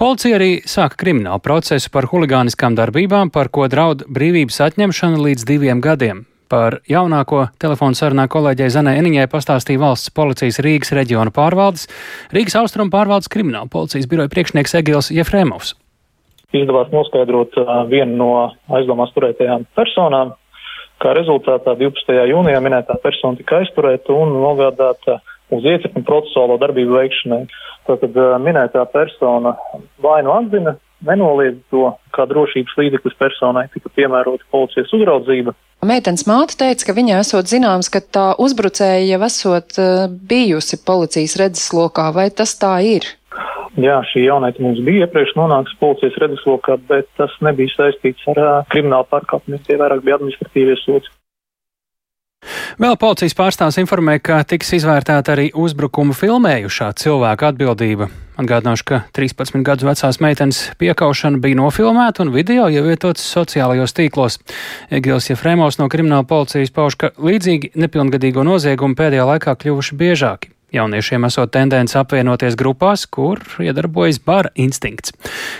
Policija 0.00 0.38
arī 0.38 0.48
sāka 0.64 0.96
kriminālu 1.02 1.42
procesu 1.44 1.92
par 1.92 2.08
huligāniskām 2.08 2.78
darbībām, 2.78 3.28
par 3.28 3.50
ko 3.52 3.66
draud 3.68 4.06
brīvības 4.08 4.62
atņemšana 4.70 5.20
līdz 5.26 5.44
diviem 5.50 5.82
gadiem. 5.84 6.22
Par 6.48 6.78
jaunāko 6.88 7.50
telefonu 7.60 7.98
sarunā 7.98 8.24
kolēģei 8.32 8.70
Zanai 8.72 8.94
Eniņai 9.02 9.26
pastāstīja 9.28 9.82
valsts 9.82 10.14
policijas 10.16 10.62
Rīgas 10.64 10.94
reģiona 10.96 11.28
pārvaldes, 11.36 11.90
Rīgas 12.32 12.56
austrumu 12.62 12.88
pārvaldes 12.94 13.28
krimināla 13.28 13.68
policijas 13.68 14.08
biroja 14.08 14.32
priekšnieks 14.32 14.78
Egils 14.80 15.12
Jefremovs 15.12 15.74
izdevās 16.56 16.92
noskaidrot 16.92 17.56
vienu 17.90 18.16
no 18.16 18.28
aizdomās 18.72 19.12
turētajām 19.16 19.66
personām. 19.76 20.32
Kā 20.98 21.12
rezultātā 21.14 21.76
12. 21.78 22.14
jūnijā 22.32 22.60
minētā 22.64 22.96
persona 23.02 23.38
tika 23.38 23.60
aizturēta 23.60 24.14
un 24.16 24.32
nogādāta 24.40 25.20
uz 25.54 25.64
iecirkņu 25.64 26.02
procesuālo 26.08 26.56
darbību 26.60 26.96
veikšanai. 26.96 27.44
Tātad 27.88 28.16
minētā 28.42 28.82
persona 28.92 29.54
vai 30.02 30.22
nu 30.24 30.34
atzina, 30.34 30.74
nenoliedz 31.06 31.60
to, 31.70 31.92
kā 32.16 32.26
drošības 32.26 32.74
līdzeklis 32.80 33.16
personai 33.20 33.68
tika 33.74 33.92
piemērota 33.94 34.48
policijas 34.50 34.92
uzraudzība. 34.96 35.54
Meitenes 35.86 36.24
māte 36.26 36.56
teica, 36.58 36.88
ka 36.88 36.96
viņai 36.96 37.20
esot 37.20 37.46
zināms, 37.52 37.92
ka 37.92 38.02
tā 38.02 38.26
uzbrucēja 38.42 39.04
jau 39.12 39.20
esot 39.28 39.78
bijusi 40.32 40.80
policijas 40.82 41.38
redzeslokā, 41.38 42.08
vai 42.16 42.30
tas 42.34 42.56
tā 42.58 42.74
ir? 42.82 43.06
Jā, 43.76 43.98
šī 44.08 44.24
jaunaita 44.24 44.62
mums 44.64 44.80
bija 44.86 45.06
iepriekš 45.06 45.34
nonākusi 45.36 45.76
policijas 45.82 46.16
redzeslokā, 46.22 46.78
bet 46.88 47.10
tas 47.20 47.34
nebija 47.44 47.74
saistīts 47.74 48.24
ar 48.32 48.40
uh, 48.42 48.50
kriminālu 48.72 49.06
pārkāpumiem, 49.12 49.60
tie 49.66 49.76
vairāk 49.80 50.04
bija 50.06 50.16
administratīvie 50.18 50.78
sodi. 50.80 51.12
Vēl 52.78 52.94
policijas 52.94 53.34
pārstāvs 53.34 53.80
informē, 53.82 54.20
ka 54.22 54.38
tiks 54.46 54.70
izvērtēta 54.76 55.34
arī 55.34 55.48
uzbrukumu 55.58 56.14
filmējušā 56.14 56.92
cilvēka 57.02 57.50
atbildība. 57.50 58.06
Atgādināšu, 58.38 58.84
ka 58.86 59.00
13 59.18 59.64
gadus 59.66 59.88
vecās 59.88 60.20
meitenes 60.22 60.60
piekaušana 60.78 61.42
bija 61.42 61.58
nofilmēta 61.58 62.22
un 62.22 62.30
video 62.36 62.68
ievietots 62.70 63.24
sociālajos 63.34 63.96
tīklos. 63.98 64.38
Egils 64.94 65.26
Jefrēmos 65.32 65.80
no 65.82 65.88
krimināla 65.90 66.28
policijas 66.30 66.70
pauž, 66.70 67.00
ka 67.00 67.10
līdzīgi 67.18 67.74
nepilngadīgo 67.74 68.46
noziegumu 68.46 68.94
pēdējā 69.00 69.26
laikā 69.32 69.58
kļuvuši 69.58 69.98
biežāki. 69.98 70.54
Jauniešiem 70.72 71.24
esot 71.24 71.48
tendence 71.54 71.96
apvienoties 71.96 72.56
grupās, 72.60 73.06
kur 73.08 73.40
iedarbojas 73.64 74.18
bara 74.20 74.50
instinkts. 74.52 75.14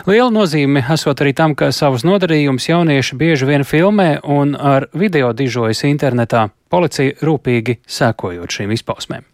Liela 0.05 0.29
nozīme 0.29 0.83
esot 0.93 1.23
arī 1.25 1.33
tam, 1.37 1.55
ka 1.57 1.71
savus 1.73 2.05
nodarījumus 2.05 2.69
jaunieši 2.69 3.17
bieži 3.17 3.49
vien 3.49 3.65
filmē 3.65 4.11
un 4.29 4.53
ar 4.53 4.91
video 4.93 5.33
dižojas 5.33 5.87
internetā, 5.89 6.51
policija 6.69 7.17
rūpīgi 7.25 7.79
sekojot 7.89 8.59
šīm 8.59 8.77
izpausmēm. 8.77 9.25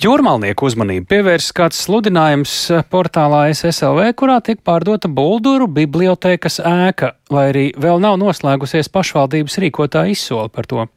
Jūrmālnieku 0.00 0.66
uzmanību 0.66 1.06
pievērsis 1.06 1.52
kāds 1.54 1.84
sludinājums 1.84 2.56
portālā 2.90 3.44
SSLV, 3.52 4.08
kurā 4.18 4.40
tiek 4.42 4.58
pārdota 4.64 5.06
Bulduru 5.06 5.68
bibliotēkas 5.70 6.58
ēka, 6.64 7.12
lai 7.30 7.46
arī 7.52 7.68
vēl 7.78 8.02
nav 8.02 8.16
noslēgusies 8.24 8.90
pašvaldības 8.90 9.60
rīkotā 9.62 10.08
izsole 10.10 10.48
par 10.50 10.66
to. 10.66 10.88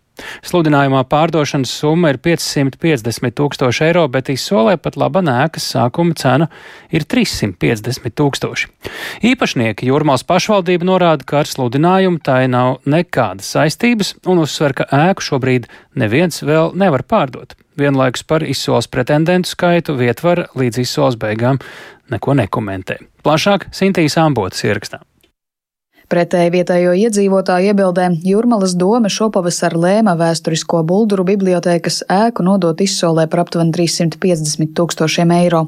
Sludinājumā 0.46 1.04
pārdošanas 1.10 1.72
summa 1.80 2.12
ir 2.14 2.20
550 2.24 3.36
tūkstoši 3.38 3.86
eiro, 3.90 4.06
bet 4.12 4.32
izsolē 4.34 4.78
pat 4.82 4.98
laba 4.98 5.22
nēkas 5.26 5.68
sākuma 5.76 6.18
cena 6.18 6.50
ir 6.94 7.06
350 7.06 8.16
tūkstoši. 8.18 8.72
Īpašnieki 9.32 9.90
Jūrmāls 9.92 10.26
pašvaldība 10.28 10.88
norāda, 10.88 11.28
ka 11.28 11.44
ar 11.44 11.52
sludinājumu 11.52 12.22
tai 12.24 12.46
nav 12.52 12.80
nekādas 12.90 13.52
saistības 13.54 14.16
un 14.26 14.44
uzsver, 14.46 14.78
ka 14.78 14.90
ēku 15.10 15.26
šobrīd 15.30 15.70
neviens 15.98 16.42
vēl 16.46 16.74
nevar 16.78 17.06
pārdot. 17.08 17.58
Vienlaikus 17.78 18.24
par 18.26 18.42
izsoles 18.42 18.90
pretendentu 18.90 19.52
skaitu 19.54 19.94
vietvar 20.00 20.48
līdz 20.58 20.82
izsoles 20.82 21.20
beigām 21.22 21.62
neko 22.10 22.34
nekomentē. 22.40 22.98
Plašāk 23.22 23.70
Sintīs 23.76 24.18
Ambotas 24.18 24.66
ierakstā. 24.66 25.04
Pretēji 26.08 26.54
vietējo 26.54 26.94
iedzīvotāju 26.96 27.68
iebildēm 27.74 28.14
Jūrmalas 28.24 28.78
doma 28.80 29.10
šopavasar 29.12 29.74
lēma 29.76 30.14
vēsturisko 30.16 30.80
Bulduru 30.88 31.26
bibliotēkas 31.28 31.98
ēku 32.08 32.46
nodot 32.48 32.80
izsolē 32.80 33.26
par 33.28 33.42
aptuveni 33.44 33.74
350 33.76 34.72
tūkstošiem 34.78 35.34
eiro. 35.36 35.66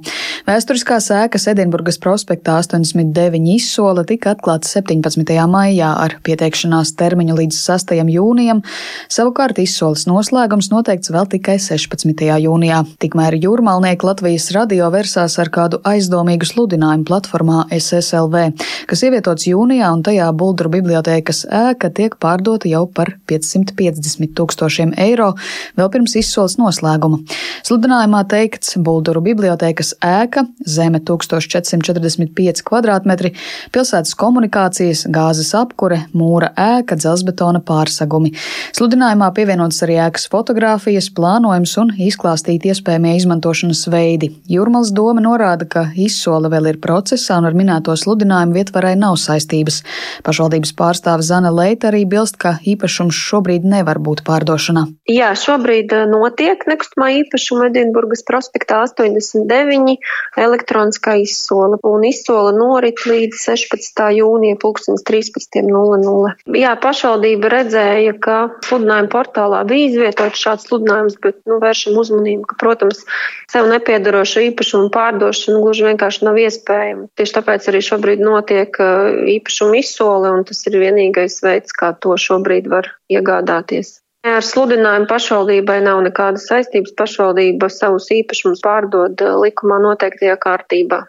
Vēsturiskās 0.48 1.10
ēkas 1.12 1.50
Edinburgas 1.52 2.00
prospektā 2.00 2.56
89 2.62 3.50
izsole 3.52 4.06
tika 4.08 4.32
atklāta 4.32 4.70
17. 4.70 5.34
maijā 5.52 5.90
ar 6.06 6.16
pieteikšanās 6.24 6.94
termiņu 7.02 7.36
līdz 7.42 7.60
6. 7.60 7.92
jūnijam, 8.16 8.64
savukārt 9.12 9.60
izsoles 9.60 10.08
noslēgums 10.08 10.72
noteikts 10.72 11.12
vēl 11.12 11.28
tikai 11.36 11.58
16. 11.60 12.16
jūnijā. 12.46 12.80
Tikmēr 13.04 13.36
Jūrmalnieki 13.44 14.08
Latvijas 14.08 14.48
radio 14.56 14.88
versās 14.96 15.36
ar 15.44 15.52
kādu 15.52 15.84
aizdomīgu 15.84 16.48
sludinājumu 16.48 17.10
platformā 17.12 17.68
SSLV, 17.76 18.48
kas 18.88 19.04
ievietots 19.04 19.52
jūnijā 19.52 19.92
un 19.92 20.08
tajā 20.08 20.29
Bulduru 20.36 20.72
bibliotēkas 20.74 21.46
ēka 21.54 21.90
tiek 21.96 22.16
pārdota 22.22 22.70
jau 22.70 22.86
par 22.92 23.14
550 23.30 24.34
tūkstošiem 24.38 24.94
eiro 25.00 25.32
vēl 25.80 25.90
pirms 25.94 26.16
izsoles 26.20 26.58
noslēguma. 26.60 27.22
Sludinājumā 27.68 28.24
teikts 28.30 28.78
Bulduru 28.82 29.22
bibliotēkas 29.26 29.94
ēka, 30.06 30.46
zeme 30.66 31.02
1445 31.06 32.64
km2, 32.68 33.32
pilsētas 33.76 34.16
komunikācijas, 34.20 35.06
gāzes 35.14 35.52
apkure, 35.58 36.02
mūra 36.14 36.52
ēka, 36.60 36.98
dzelzbetona 37.00 37.62
pārsegumi. 37.66 38.34
Sludinājumā 38.78 39.32
pievienotas 39.36 39.84
arī 39.86 40.00
ēkas 40.06 40.28
fotografijas, 40.32 41.10
plānojums 41.16 41.76
un 41.82 41.94
izklāstīti 42.08 42.72
iespējamie 42.74 43.16
izmantošanas 43.20 43.86
veidi. 43.92 44.32
Jūrmals 44.50 44.94
doma 44.96 45.24
norāda, 45.24 45.68
ka 45.70 45.88
izsole 46.00 46.52
vēl 46.52 46.74
ir 46.74 46.82
procesā 46.84 47.40
un 47.40 47.50
ar 47.50 47.58
minēto 47.58 47.96
sludinājumu 47.98 48.58
vietvarai 48.60 48.96
nav 49.00 49.18
saistības. 49.22 49.82
Pašvaldības 50.26 50.74
pārstāve 50.76 51.24
Zana 51.24 51.52
Leita 51.54 51.90
arī 51.90 52.04
bilst, 52.10 52.36
ka 52.42 52.58
īpašums 52.68 53.16
šobrīd 53.16 53.64
nevar 53.68 54.00
būt 54.04 54.22
pārdošanā. 54.28 54.86
Jā, 55.10 55.32
šobrīd 55.40 55.94
uh, 55.96 56.06
notiek 56.12 56.66
nekustamā 56.68 57.10
īpašuma 57.22 57.70
Edinburgas 57.70 58.26
prospektā 58.28 58.82
89 58.84 59.96
elektroniskā 60.40 61.16
izsola, 61.24 61.80
un 61.88 62.04
izsola 62.10 62.52
norit 62.56 63.06
līdz 63.08 63.46
16. 63.48 64.04
jūnija 64.20 64.60
13.00. 64.60 66.34
Jā, 66.60 66.76
pašvaldība 66.84 67.54
redzēja, 67.56 68.16
ka 68.20 68.38
sludinājuma 68.68 69.12
portālā 69.14 69.64
bija 69.70 69.88
izvietots 69.90 70.44
šāds 70.44 70.68
sludinājums, 70.68 71.16
bet 71.24 71.40
nu, 71.48 71.62
vēršam 71.64 71.98
uzmanību, 72.00 72.44
ka, 72.52 72.60
protams, 72.60 73.06
sev 73.52 73.72
nepiedarošu 73.72 74.44
īpašumu 74.50 74.92
pārdošana 74.94 75.64
gluži 75.64 75.88
vienkārši 75.88 76.28
nav 76.28 76.38
iespējama. 76.44 77.08
Tieši 77.18 77.38
tāpēc 77.40 77.72
arī 77.72 77.84
šobrīd 77.88 78.24
notiek 78.24 78.84
uh, 78.84 79.24
īpašumu 79.38 79.80
izsola 79.80 80.09
izsole, 80.10 80.32
un 80.34 80.44
tas 80.44 80.66
ir 80.68 80.78
vienīgais 80.80 81.42
veids, 81.44 81.72
kā 81.74 81.94
to 82.02 82.16
šobrīd 82.18 82.70
var 82.70 82.90
iegādāties. 83.10 84.00
Ar 84.26 84.44
sludinājumu 84.44 85.08
pašvaldībai 85.08 85.80
nav 85.86 86.02
nekādas 86.04 86.48
saistības. 86.50 86.94
Pašvaldība 86.98 87.70
savus 87.70 88.10
īpašumus 88.12 88.62
pārdod 88.62 89.22
likumā 89.44 89.80
noteiktajā 89.80 90.36
kārtībā. 90.44 91.06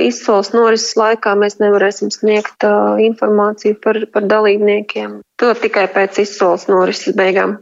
Izsoles 0.00 0.48
norises 0.54 0.94
laikā 0.96 1.34
mēs 1.36 1.58
nevarēsim 1.60 2.08
sniegt 2.12 2.64
uh, 2.64 2.96
informāciju 3.04 3.76
par, 3.84 3.98
par 4.14 4.24
dalībniekiem. 4.30 5.18
To 5.42 5.50
tikai 5.58 5.84
pēc 5.92 6.22
izsoles 6.22 6.64
norises 6.70 7.12
beigām. 7.18 7.58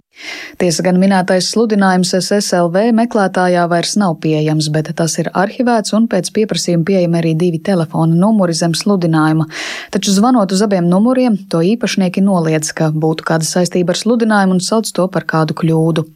Tiesa 0.61 0.85
gan 0.87 1.01
minētais 1.03 1.49
sludinājums 1.51 2.13
SSLV 2.21 2.93
meklētājā 2.95 3.65
vairs 3.73 3.97
nav 3.99 4.19
pieejams, 4.23 4.71
bet 4.71 4.93
tas 4.97 5.19
ir 5.19 5.33
arhivēts 5.35 5.97
un 5.99 6.07
pēc 6.13 6.31
pieprasījuma 6.37 6.87
pieejami 6.93 7.21
arī 7.23 7.35
divi 7.43 7.59
telefona 7.65 8.15
numuri 8.15 8.55
zem 8.55 8.77
sludinājuma. 8.79 9.49
Taču 9.91 10.15
zvanot 10.15 10.55
uz 10.55 10.63
abiem 10.63 10.87
numuriem, 10.87 11.41
to 11.51 11.65
īpašnieki 11.75 12.23
noliedz, 12.23 12.71
ka 12.77 12.93
būtu 12.95 13.27
kāda 13.33 13.49
saistība 13.49 13.97
ar 13.97 14.05
sludinājumu 14.05 14.61
un 14.61 14.63
sauc 14.63 14.95
to 14.95 15.09
par 15.11 15.27
kādu 15.27 15.59
kļūdu. 15.59 16.07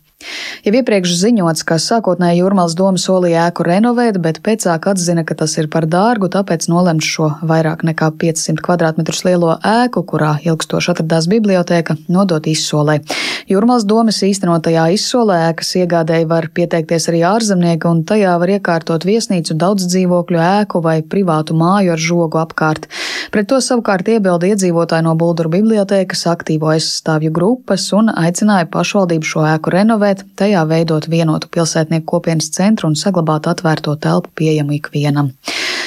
Jau 0.64 0.72
iepriekš 0.72 1.12
ziņots, 1.20 1.61
ka 1.68 1.76
sākotnēji 1.76 2.40
Jūrmāls 2.40 2.72
doma 2.79 2.98
solīja 2.98 3.44
ēku 3.50 3.66
renovēt, 3.68 4.16
bet 4.24 4.38
pēcāk 4.42 4.88
atzina, 4.88 5.22
ka 5.29 5.37
tas 5.37 5.52
ir 5.61 5.68
par 5.70 5.85
dārgu, 5.87 6.31
tāpēc 6.33 6.64
nolemts 6.72 7.07
šo 7.07 7.29
vairāk 7.46 7.85
nekā 7.85 8.09
500 8.22 8.64
km2 8.64 9.26
lielo 9.29 9.52
ēku, 9.61 10.02
kurā 10.09 10.33
ilgstoši 10.48 10.94
atradās 10.94 11.29
biblioteka, 11.29 11.98
nodot 12.09 12.48
izsolē. 12.48 13.02
Jūrmāls 13.46 13.85
domas 13.87 14.22
īstenotajā 14.26 14.88
izsolē 14.96 15.37
ēkas 15.50 15.74
iegādēji 15.83 16.26
var 16.33 16.48
pieteikties 16.57 17.11
arī 17.12 17.20
ārzemnieki, 17.29 17.87
un 17.92 18.02
tajā 18.09 18.33
var 18.40 18.55
iekārtot 18.57 19.07
viesnīcu, 19.07 19.55
daudz 19.55 19.87
dzīvokļu 19.92 20.42
ēku 20.46 20.83
vai 20.83 20.96
privātu 21.05 21.55
māju 21.55 21.92
ar 21.94 22.02
žogu 22.09 22.40
apkārt. 22.40 22.88
Pret 23.31 23.52
to 23.52 23.61
savukārt 23.61 24.09
iebilda 24.09 24.48
iedzīvotāji 24.48 25.05
no 25.07 25.14
Bulduru 25.20 25.52
bibliotēkas, 25.59 26.26
aktīvo 26.33 26.72
aizstāvju 26.72 27.31
grupas 27.37 27.87
un 27.94 28.11
aicināja 28.11 28.66
pašvaldību 28.72 29.31
šo 29.35 29.46
ēku 29.52 29.76
renovēt 29.76 30.06
renovēt, 30.07 30.25
tajā 30.37 30.62
veidot 30.69 31.09
vienotu 31.11 31.49
pilsētnieku 31.51 32.07
kopienas 32.07 32.51
centru 32.51 32.88
un 32.88 32.97
saglabāt 32.97 33.47
atvērto 33.47 33.97
telpu 33.97 34.31
pieejamu 34.35 34.79
ikvienam. 34.79 35.33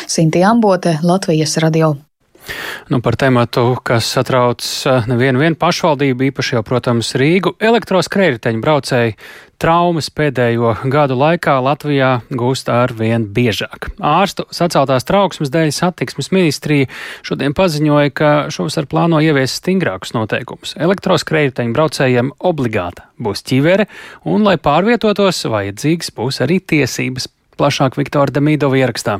Sinti 0.07 0.43
Ambote, 0.43 0.99
Latvijas 1.03 1.57
radio. 1.57 1.95
Nu, 2.89 3.01
par 3.05 3.17
tēmatu, 3.19 3.75
kas 3.85 4.07
satrauc 4.15 4.65
eh, 4.89 5.09
nevienu 5.11 5.55
pašvaldību, 5.59 6.29
īpaši 6.31 6.57
jau, 6.57 6.63
protams, 6.65 7.13
Rīgu, 7.19 7.53
elektroskrējēju 7.61 8.61
braucēji 8.63 9.15
traumas 9.59 10.07
pēdējo 10.15 10.71
gadu 10.91 11.17
laikā 11.19 11.57
Latvijā 11.63 12.11
gūst 12.31 12.71
ar 12.71 12.93
vien 12.95 13.27
biežāk. 13.35 13.91
Ārstu 13.99 14.47
saceltās 14.55 15.05
trauksmes 15.07 15.51
dēļ 15.53 15.73
satiksmes 15.75 16.31
ministrija 16.35 16.87
šodien 17.27 17.55
paziņoja, 17.57 18.13
ka 18.15 18.31
šovasar 18.53 18.87
plāno 18.89 19.19
ieviest 19.23 19.59
stingrākus 19.59 20.15
noteikumus. 20.15 20.75
Elektroskrējēju 20.79 21.75
braucējiem 21.75 22.33
obligāta 22.39 23.09
būs 23.19 23.43
ķivere, 23.45 23.89
un, 24.23 24.47
lai 24.47 24.55
pārvietotos, 24.57 25.43
vajadzīgs 25.51 26.15
būs 26.15 26.41
arī 26.45 26.61
tiesības. 26.63 27.29
Plašāk 27.59 27.99
Viktora 27.99 28.31
Demīdova 28.31 28.79
ierakstā. 28.79 29.19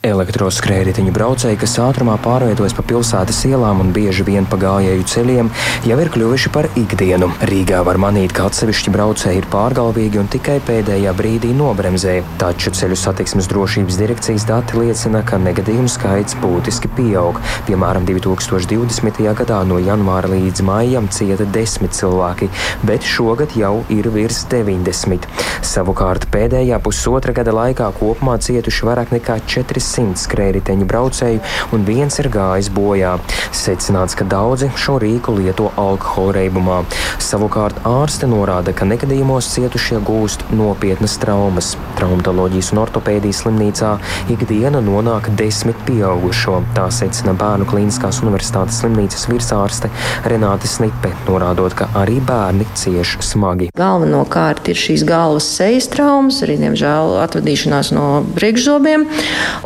Elektroskrējēju 0.00 1.12
braucēji, 1.12 1.58
kas 1.60 1.74
ātrumā 1.84 2.14
pārvietojas 2.24 2.72
pa 2.72 2.80
pilsētas 2.88 3.36
ielām 3.44 3.82
un 3.82 3.90
bieži 3.92 4.24
vien 4.24 4.46
pa 4.48 4.56
gājēju 4.56 5.02
ceļiem, 5.12 5.48
jau 5.84 5.98
ir 6.00 6.08
kļuvuši 6.14 6.52
par 6.54 6.70
ikdienu. 6.80 7.26
Rīgā 7.50 7.82
var 7.84 8.00
manīt, 8.00 8.32
ka 8.32 8.46
atsevišķi 8.48 8.94
braucēji 8.94 9.42
ir 9.42 9.48
pārgalvīgi 9.52 10.22
un 10.22 10.30
tikai 10.32 10.54
pēdējā 10.64 11.12
brīdī 11.18 11.50
nobremzē. 11.58 12.14
Taču 12.40 12.72
ceļu 12.78 12.96
satiksmes 12.96 13.50
drošības 13.52 13.98
direkcijas 14.00 14.46
dati 14.48 14.80
liecina, 14.80 15.20
ka 15.20 15.36
negadījumu 15.36 15.92
skaits 15.92 16.38
būtiski 16.40 16.88
pieaug. 16.96 17.36
Piemēram, 17.68 18.08
2020. 18.08 19.20
gadā 19.42 19.60
no 19.68 19.82
janvāra 19.84 20.32
līdz 20.32 20.64
maijam 20.64 21.12
cieta 21.12 21.44
10 21.44 21.92
cilvēki, 22.00 22.48
bet 22.88 23.04
šogad 23.04 23.52
jau 23.52 23.82
ir 23.92 24.08
virs 24.16 24.46
90. 24.48 25.28
Savukārt 25.74 26.30
pēdējā 26.32 26.80
pusotra 26.80 27.36
gada 27.36 27.52
laikā 27.60 27.92
kopumā 28.00 28.40
cietuši 28.40 28.88
vairāk 28.88 29.16
nekā 29.18 29.42
400. 29.44 29.89
Simts 29.90 30.26
skrējriteņu 30.28 30.86
braucēju 30.90 31.40
un 31.74 31.86
viens 31.88 32.18
ir 32.22 32.30
gājis 32.32 32.70
bojā. 32.74 33.16
Secināts, 33.56 34.16
ka 34.18 34.26
daudzi 34.28 34.70
šo 34.78 34.98
rīku 35.02 35.34
lieto 35.38 35.70
alkohola 35.80 36.36
reibumā. 36.38 36.80
Savukārt 37.22 37.82
ārste 37.88 38.28
norāda, 38.30 38.74
ka 38.76 38.88
negadījumos 38.88 39.50
cietušie 39.54 40.00
gūst 40.06 40.46
nopietnas 40.54 41.16
traumas. 41.22 41.74
Traumatoloģijas 41.98 42.72
un 42.74 42.82
ortopēdijas 42.84 43.42
slimnīcā 43.44 43.92
ikdiena 44.32 44.82
nonāk 44.84 45.30
desmit 45.38 45.78
pieaugušo. 45.88 46.60
Tā 46.76 46.86
secina 46.94 47.34
Bērnu 47.38 47.66
Kliniskās 47.70 48.22
Universitātes 48.24 48.80
slimnīcas 48.82 49.26
virsārste 49.30 49.90
Renāte 50.30 50.70
Snipe, 50.70 51.12
norādot, 51.28 51.74
ka 51.76 51.90
arī 51.98 52.18
bērni 52.24 52.66
cieš 52.78 53.16
smagi. 53.24 53.70
Galvenokārt 53.76 54.70
ir 54.70 54.78
šīs 54.78 55.04
galvas 55.08 55.48
sejas 55.56 55.88
traumas, 55.92 56.40
arī, 56.44 56.58
diemžēl, 56.60 57.16
atvadīšanās 57.24 57.92
no 57.96 58.06
priekšzobiem 58.36 59.06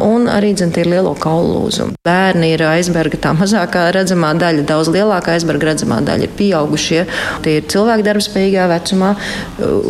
un 0.03 0.14
arī 0.31 0.53
dzimti 0.57 0.83
ir 0.83 0.91
lielo 0.93 1.15
kaulu 1.19 1.59
lūzumu. 1.59 1.97
Bērni 2.07 2.53
ir 2.55 2.63
aizberga 2.69 3.19
tā 3.21 3.33
mazākā 3.37 3.87
redzamā 3.95 4.33
daļa, 4.39 4.65
daudz 4.69 4.91
lielākā 4.95 5.35
aizberga 5.37 5.71
redzamā 5.73 6.01
daļa 6.05 6.29
ir 6.29 6.35
pieaugušie. 6.39 7.01
Tie 7.45 7.57
ir 7.59 7.69
cilvēki 7.71 8.07
darbspējīgā 8.07 8.67
vecumā, 8.71 9.15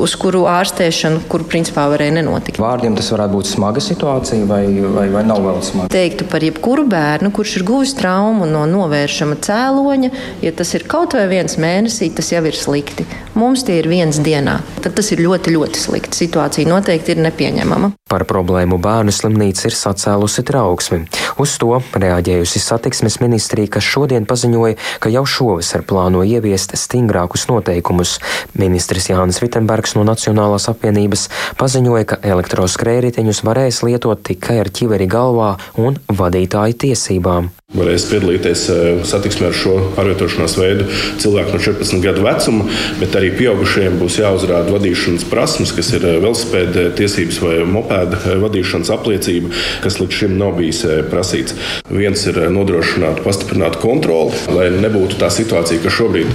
uz 0.04 0.14
kuru 0.20 0.44
ārstēšanu, 0.50 1.24
kuru 1.30 1.48
principā 1.50 1.86
varēja 1.92 2.16
nenotikt. 2.18 2.60
Vārdiem 2.62 2.96
tas 2.98 3.10
varētu 3.14 3.38
būt 3.38 3.50
smaga 3.50 3.82
situācija 3.84 4.48
vai, 4.50 4.62
vai, 4.96 5.06
vai 5.12 5.24
nav 5.26 5.42
vēl 5.44 5.60
smaga? 5.66 5.90
Teiktu 5.94 6.28
par 6.30 6.44
jebkuru 6.46 6.86
bērnu, 6.90 7.32
kurš 7.34 7.58
ir 7.60 7.66
guvis 7.68 7.94
traumu 7.98 8.48
no 8.50 8.64
novēršama 8.70 9.40
cēloņa, 9.44 10.12
ja 10.44 10.54
tas 10.56 10.74
ir 10.78 10.86
kaut 10.90 11.16
vai 11.18 11.26
viens 11.30 11.58
mēnesī, 11.60 12.10
tas 12.14 12.32
jau 12.32 12.44
ir 12.48 12.58
slikti. 12.58 13.06
Mums 13.34 13.66
tie 13.66 13.80
ir 13.80 13.90
viens 13.90 14.20
dienā. 14.22 14.60
Tad 14.84 14.94
tas 14.94 15.10
ir 15.10 15.22
ļoti, 15.24 15.54
ļoti 15.56 15.80
slikti. 15.80 16.18
Situācija 16.24 16.70
noteikti 16.70 17.14
ir 17.14 17.22
nepieņemama. 17.24 17.90
Par 18.10 18.22
problēmu 18.30 18.78
bērnu 18.78 19.10
slimnīca 19.14 19.66
ir 19.66 19.74
sacēlusi 19.74 20.13
trauksmi. 20.46 21.04
Uz 21.40 21.56
to 21.58 21.80
reaģējusi 21.94 22.62
satiksmes 22.62 23.18
ministrija, 23.22 23.72
kas 23.76 23.86
šodien 23.86 24.28
paziņoja, 24.30 24.78
ka 25.02 25.12
jau 25.12 25.24
šovasar 25.26 25.82
plāno 25.88 26.22
ieviest 26.26 26.76
stingrākus 26.78 27.48
noteikumus. 27.50 28.18
Ministrs 28.58 29.10
Jānis 29.10 29.42
Vitsenbergs 29.42 29.96
no 29.98 30.06
Nacionālās 30.06 30.68
apvienības 30.72 31.28
paziņoja, 31.60 32.08
ka 32.12 32.20
elektroskrējriteņus 32.34 33.44
varēs 33.48 33.82
lietot 33.86 34.22
tikai 34.30 34.60
ar 34.62 34.70
ķiveri 34.70 35.10
galvā 35.10 35.56
un 35.80 35.98
vadītāju 36.08 36.80
tiesībām 36.86 37.52
varēs 37.74 38.06
piedalīties 38.10 38.64
satiksmē 39.10 39.50
ar 39.50 39.56
šo 39.58 39.74
pārvietošanās 39.96 40.56
veidu 40.60 40.86
cilvēku 41.22 41.56
no 41.56 41.62
14 41.62 42.02
gadu 42.04 42.24
vecuma, 42.24 42.68
bet 43.00 43.16
arī 43.18 43.32
pieaugušajiem 43.38 43.98
būs 44.00 44.18
jāuzrāda 44.22 44.74
vadīšanas 44.74 45.26
prasmes, 45.30 45.74
kas 45.76 45.92
ir 45.96 46.06
velospēda 46.06 46.88
tiesības 46.98 47.40
vai 47.44 47.56
mopēda 47.68 48.38
vadīšanas 48.44 48.92
apliecība, 48.94 49.52
kas 49.84 49.98
līdz 50.00 50.20
šim 50.20 50.38
nav 50.40 50.54
bijis 50.60 50.84
prasīts. 51.10 51.58
Viens 51.90 52.24
ir 52.30 52.40
nodrošināt 52.54 53.24
pastiprinātu 53.26 53.82
kontroli, 53.82 54.44
lai 54.54 54.70
nebūtu 54.78 55.18
tā 55.20 55.30
situācija, 55.34 55.82
ka 55.82 55.92
šobrīd 55.92 56.30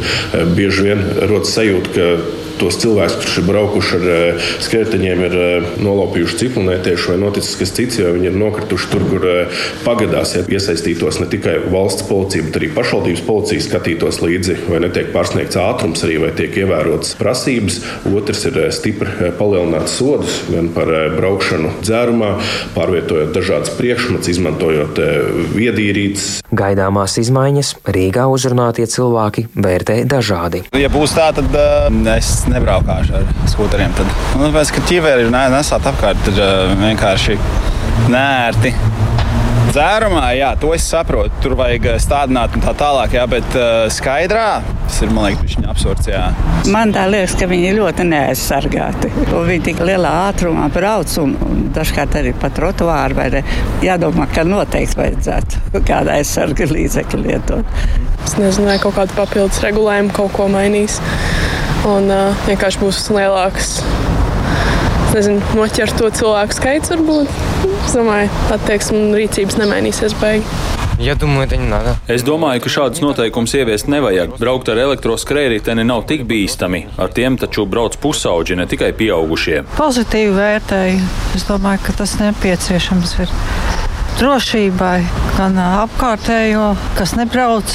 bieži 0.58 0.89
vien 0.89 1.04
rodas 1.30 1.56
sajūta, 1.56 1.95
ka 1.95 2.48
tos 2.59 2.77
cilvēkus, 2.81 3.17
kurš 3.21 3.37
ir 3.41 3.47
braukuši 3.47 3.95
ar 3.97 4.07
eh, 4.13 4.47
skrejteņiem, 4.65 5.23
ir 5.27 5.37
eh, 5.39 5.67
nolaupījuši 5.83 6.39
ciklonētieši 6.43 7.11
vai 7.13 7.17
noticis 7.21 7.57
kas 7.59 7.73
cits, 7.75 7.99
jo 8.01 8.11
viņi 8.15 8.29
ir 8.31 8.39
nokrituši 8.39 8.89
tur, 8.91 9.05
kur 9.09 9.27
eh, 9.29 9.61
pagadās 9.85 10.35
ja 10.35 10.43
iesaistītos 10.43 11.21
ne 11.23 11.29
tikai 11.31 11.57
valsts 11.71 12.07
policija, 12.09 12.47
bet 12.47 12.59
arī 12.59 12.71
pašvaldības 12.75 13.23
policija 13.27 13.65
skatītos 13.65 14.21
līdzi, 14.23 14.57
vai 14.69 14.81
netiek 14.85 15.11
pārsniegts 15.15 15.59
ātrums, 15.61 16.03
arī 16.07 16.19
vai 16.25 16.33
tiek 16.37 16.57
ievērotas 16.63 17.15
prasības. 17.19 17.79
Otrs 18.09 18.45
ir 18.49 18.59
stipri 18.75 19.31
palielināt 19.39 19.89
sodus 19.91 20.41
gan 20.49 20.71
par 20.75 20.91
braukšanu 21.15 21.73
dzērumā, 21.81 22.33
pārvietojot 22.75 23.33
dažādas 23.35 23.71
priekšmetus, 23.77 24.31
izmantojot 24.35 24.99
viedīrītes. 25.55 26.29
Gaidāmās 26.55 27.17
izmaiņas 27.21 27.75
Rīgā 27.89 28.25
uzrunātie 28.31 28.87
cilvēki 28.89 29.47
vērtē 29.55 30.01
dažādi. 30.09 30.63
Ja 30.77 30.89
būs 30.91 31.13
tā, 31.17 31.29
tad 31.35 31.53
uh, 31.53 31.87
es 32.15 32.31
nebraukāšu 32.53 33.19
ar 33.19 33.29
sūkļiem. 33.51 33.95
Nu, 34.39 34.47
tāpēc, 34.47 34.73
ka 34.75 34.85
ķiveri 34.89 35.27
ir 35.27 35.33
nesāt 35.33 35.88
apkārt, 35.89 36.21
tad 36.27 36.41
uh, 36.41 36.73
vienkārši 36.79 37.38
nērti. 38.12 38.73
Dzērumā, 39.69 40.31
jā, 40.33 40.53
to 40.57 40.73
es 40.73 40.88
saprotu. 40.89 41.43
Tur 41.43 41.53
vajag 41.59 41.91
stādināt 42.01 42.55
un 42.57 42.65
tā 42.65 42.73
tālāk, 42.77 43.13
jā, 43.19 43.25
bet 43.29 43.57
uh, 43.57 43.85
skaidrā 43.93 44.51
tas 44.89 45.05
ir, 45.05 45.12
man 45.13 45.29
liekas, 45.29 45.55
viņa 45.55 45.69
absurds. 45.71 46.07
Jā. 46.09 46.23
Man 46.73 46.91
tā 46.95 47.05
liekas, 47.12 47.35
ka 47.39 47.47
viņi 47.49 47.69
ir 47.69 47.77
ļoti 47.77 48.05
neaizsargāti. 48.09 49.12
Viņi 49.29 49.62
tik 49.69 49.81
lielā 49.85 50.12
ātrumā 50.27 50.67
brauc 50.73 51.13
un, 51.21 51.35
un 51.45 51.62
dažkārt 51.75 52.17
arī 52.19 52.33
pa 52.35 52.49
trotuāru. 52.53 53.43
Jādomā, 53.85 54.27
ka 54.33 54.43
noteikti 54.47 54.99
vajadzētu 54.99 55.83
kādu 55.89 56.13
aizsarga 56.17 56.69
līdzekli 56.73 57.21
lietot. 57.27 57.79
Es 58.25 58.35
nezinu, 58.39 58.67
vai 58.71 58.79
kaut 58.81 58.97
kādu 58.97 59.15
papildus 59.17 59.62
regulējumu 59.63 60.15
kaut 60.17 60.35
ko 60.35 60.49
mainīs. 60.51 60.99
Un 61.88 62.08
uh, 62.12 62.46
vienkārši 62.48 62.80
būs 62.80 63.02
lielāks 63.12 63.78
nezinu, 65.14 65.42
noķert 65.54 65.98
to 65.98 66.10
cilvēku 66.10 66.56
skaits, 66.56 66.90
varbūt. 66.92 67.30
Es 67.84 67.94
domāju, 67.94 68.30
attieksme 68.54 68.98
un 68.98 69.18
rīcības 69.18 69.60
nemainīsies 69.60 70.16
baigi. 70.20 70.46
Я 70.98 71.16
думаю, 71.16 71.46
это 71.46 71.56
не 71.56 71.66
надо. 71.66 71.96
Es 72.06 72.22
domāju, 72.22 72.62
ka 72.62 72.70
šādus 72.70 73.02
noteikumus 73.02 73.54
ieviest 73.58 73.88
nevajag. 73.90 74.37
Braukt 74.38 74.70
ar 74.70 74.78
elektroskrējēju 74.78 75.82
nav 75.82 76.04
tik 76.06 76.22
bīstami. 76.30 76.84
Ar 76.96 77.10
tiem 77.10 77.37
taču 77.37 77.66
brauc 77.66 77.98
pusauģi, 77.98 78.54
ne 78.60 78.66
tikai 78.70 78.92
pieaugušie. 78.94 79.64
Pozitīvi 79.74 80.37
vērtēju. 80.38 81.02
Es 81.34 81.48
domāju, 81.50 81.82
ka 81.88 81.98
tas 81.98 82.14
nepieciešams 82.22 83.18
ir 83.26 83.34
drošībai, 84.19 84.97
gan 85.38 85.55
apkārtējo, 85.63 86.73
kas 86.97 87.13
nebrauc 87.15 87.71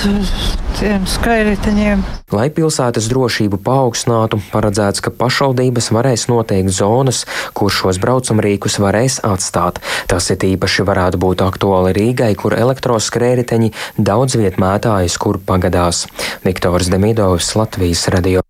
tiem 0.77 1.07
skrējējiņiem. 1.09 2.03
Lai 2.35 2.49
pilsētas 2.53 3.07
drošību 3.09 3.61
paaugstinātu, 3.65 4.41
paredzēts, 4.53 5.01
ka 5.05 5.13
pašvaldības 5.15 5.89
varēs 5.95 6.27
noteikt 6.29 6.75
zonas, 6.75 7.23
kur 7.57 7.73
šos 7.73 8.01
braucamrīkus 8.03 8.77
varēs 8.83 9.21
atstāt. 9.25 9.81
Tas 10.11 10.29
ir 10.35 10.45
īpaši 10.55 10.85
varētu 10.85 11.21
būt 11.23 11.45
aktuāli 11.47 11.95
Rīgai, 11.97 12.33
kur 12.37 12.57
elektroskrējēji 12.59 13.71
daudz 13.97 14.37
viet 14.41 14.59
mētājas, 14.61 15.17
kur 15.21 15.39
pagadās. 15.41 16.05
Viktors 16.45 16.91
Demidovs, 16.93 17.55
Latvijas 17.57 18.05
radio. 18.13 18.43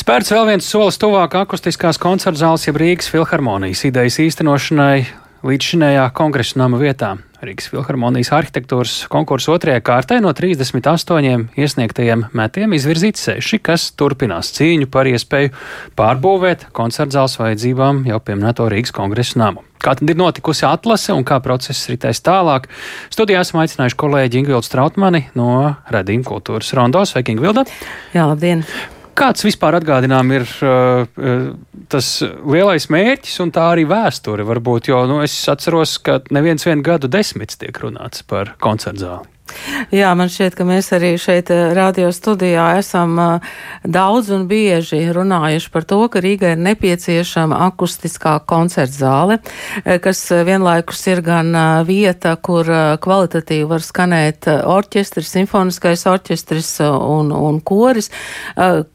Spērts 0.00 0.32
vēl 0.32 0.50
viens 0.50 0.66
solis 0.70 0.98
tuvāk 1.02 1.34
akustiskās 1.38 2.00
koncerta 2.02 2.42
zāles, 2.42 2.66
jeb 2.66 2.80
Rīgas 2.82 3.10
filharmonijas 3.12 3.84
idejas 3.90 4.18
īstenošanai 4.22 5.25
līdz 5.46 5.70
šinējā 5.70 6.04
kongresa 6.16 6.58
nama 6.60 6.78
vietā. 6.80 7.14
Rīgas 7.44 7.68
filharmonijas 7.68 8.32
arhitektūras 8.32 8.94
konkursu 9.12 9.52
otrajā 9.54 9.82
kārtā 9.84 10.16
no 10.24 10.32
38 10.34 11.52
iesniegtajiem 11.60 12.24
metiem 12.36 12.74
izvirzīti 12.76 13.20
seši, 13.20 13.60
kas 13.62 13.90
turpinās 13.98 14.50
cīņu 14.56 14.88
par 14.90 15.10
iespēju 15.10 15.52
pārbūvēt 15.98 16.70
koncertzāles 16.76 17.36
vajadzībām 17.42 18.06
jau 18.08 18.20
pieminēto 18.24 18.70
Rīgas 18.72 18.94
kongresa 18.96 19.42
namu. 19.44 19.62
Kā 19.82 19.94
tad 19.98 20.08
ir 20.10 20.18
notikusi 20.18 20.64
atlase 20.66 21.12
un 21.14 21.22
kā 21.28 21.38
process 21.44 21.92
ritēs 21.92 22.24
tālāk? 22.24 22.70
Studijā 23.12 23.44
esam 23.44 23.60
aicinājuši 23.62 24.00
kolēģi 24.00 24.42
Ingvildu 24.42 24.66
Strautmani 24.66 25.26
no 25.38 25.76
Redīna 25.92 26.26
kultūras 26.26 26.72
rondos. 26.74 27.12
Sveiki, 27.12 27.36
Ingvilda! 27.36 27.68
Jā, 28.16 28.26
labdien! 28.32 28.64
Kāds 29.16 29.46
vispār 29.46 29.78
atgādinām 29.78 30.32
ir 30.36 30.44
uh, 30.60 31.06
uh, 31.06 31.46
tas 31.92 32.10
lielais 32.44 32.88
mērķis 32.92 33.38
un 33.44 33.52
tā 33.54 33.70
arī 33.72 33.86
vēsture 33.88 34.44
varbūt, 34.44 34.90
jo 34.92 35.04
nu, 35.08 35.22
es 35.24 35.36
atceros, 35.48 35.96
ka 36.04 36.20
neviens 36.36 36.66
vienu 36.68 36.84
gadu 36.84 37.08
desmits 37.08 37.56
tiek 37.60 37.80
runāts 37.80 38.26
par 38.28 38.54
koncertzāli. 38.60 39.35
Jā, 39.94 40.10
man 40.18 40.30
šķiet, 40.32 40.56
ka 40.58 40.64
mēs 40.66 40.88
arī 40.96 41.12
šeit 41.20 41.50
eh, 41.54 41.70
radio 41.76 42.08
studijā 42.14 42.64
esam 42.80 43.14
eh, 43.22 43.52
daudz 43.86 44.32
un 44.34 44.46
bieži 44.50 44.98
runājuši 45.14 45.70
par 45.70 45.86
to, 45.86 46.00
ka 46.10 46.22
Rīgai 46.22 46.56
ir 46.56 46.62
nepieciešama 46.64 47.60
akustiskā 47.68 48.36
koncertzāle, 48.50 49.38
eh, 49.84 50.00
kas 50.02 50.24
vienlaikus 50.46 51.04
ir 51.12 51.22
gan 51.26 51.54
vieta, 51.86 52.34
kur 52.42 52.66
kvalitatīvi 53.02 53.68
var 53.70 53.84
skanēt 53.84 54.48
orķestris, 54.66 55.30
simfoniskais 55.36 56.02
orķestris 56.10 56.72
un, 56.82 57.30
un 57.32 57.60
koris, 57.64 58.10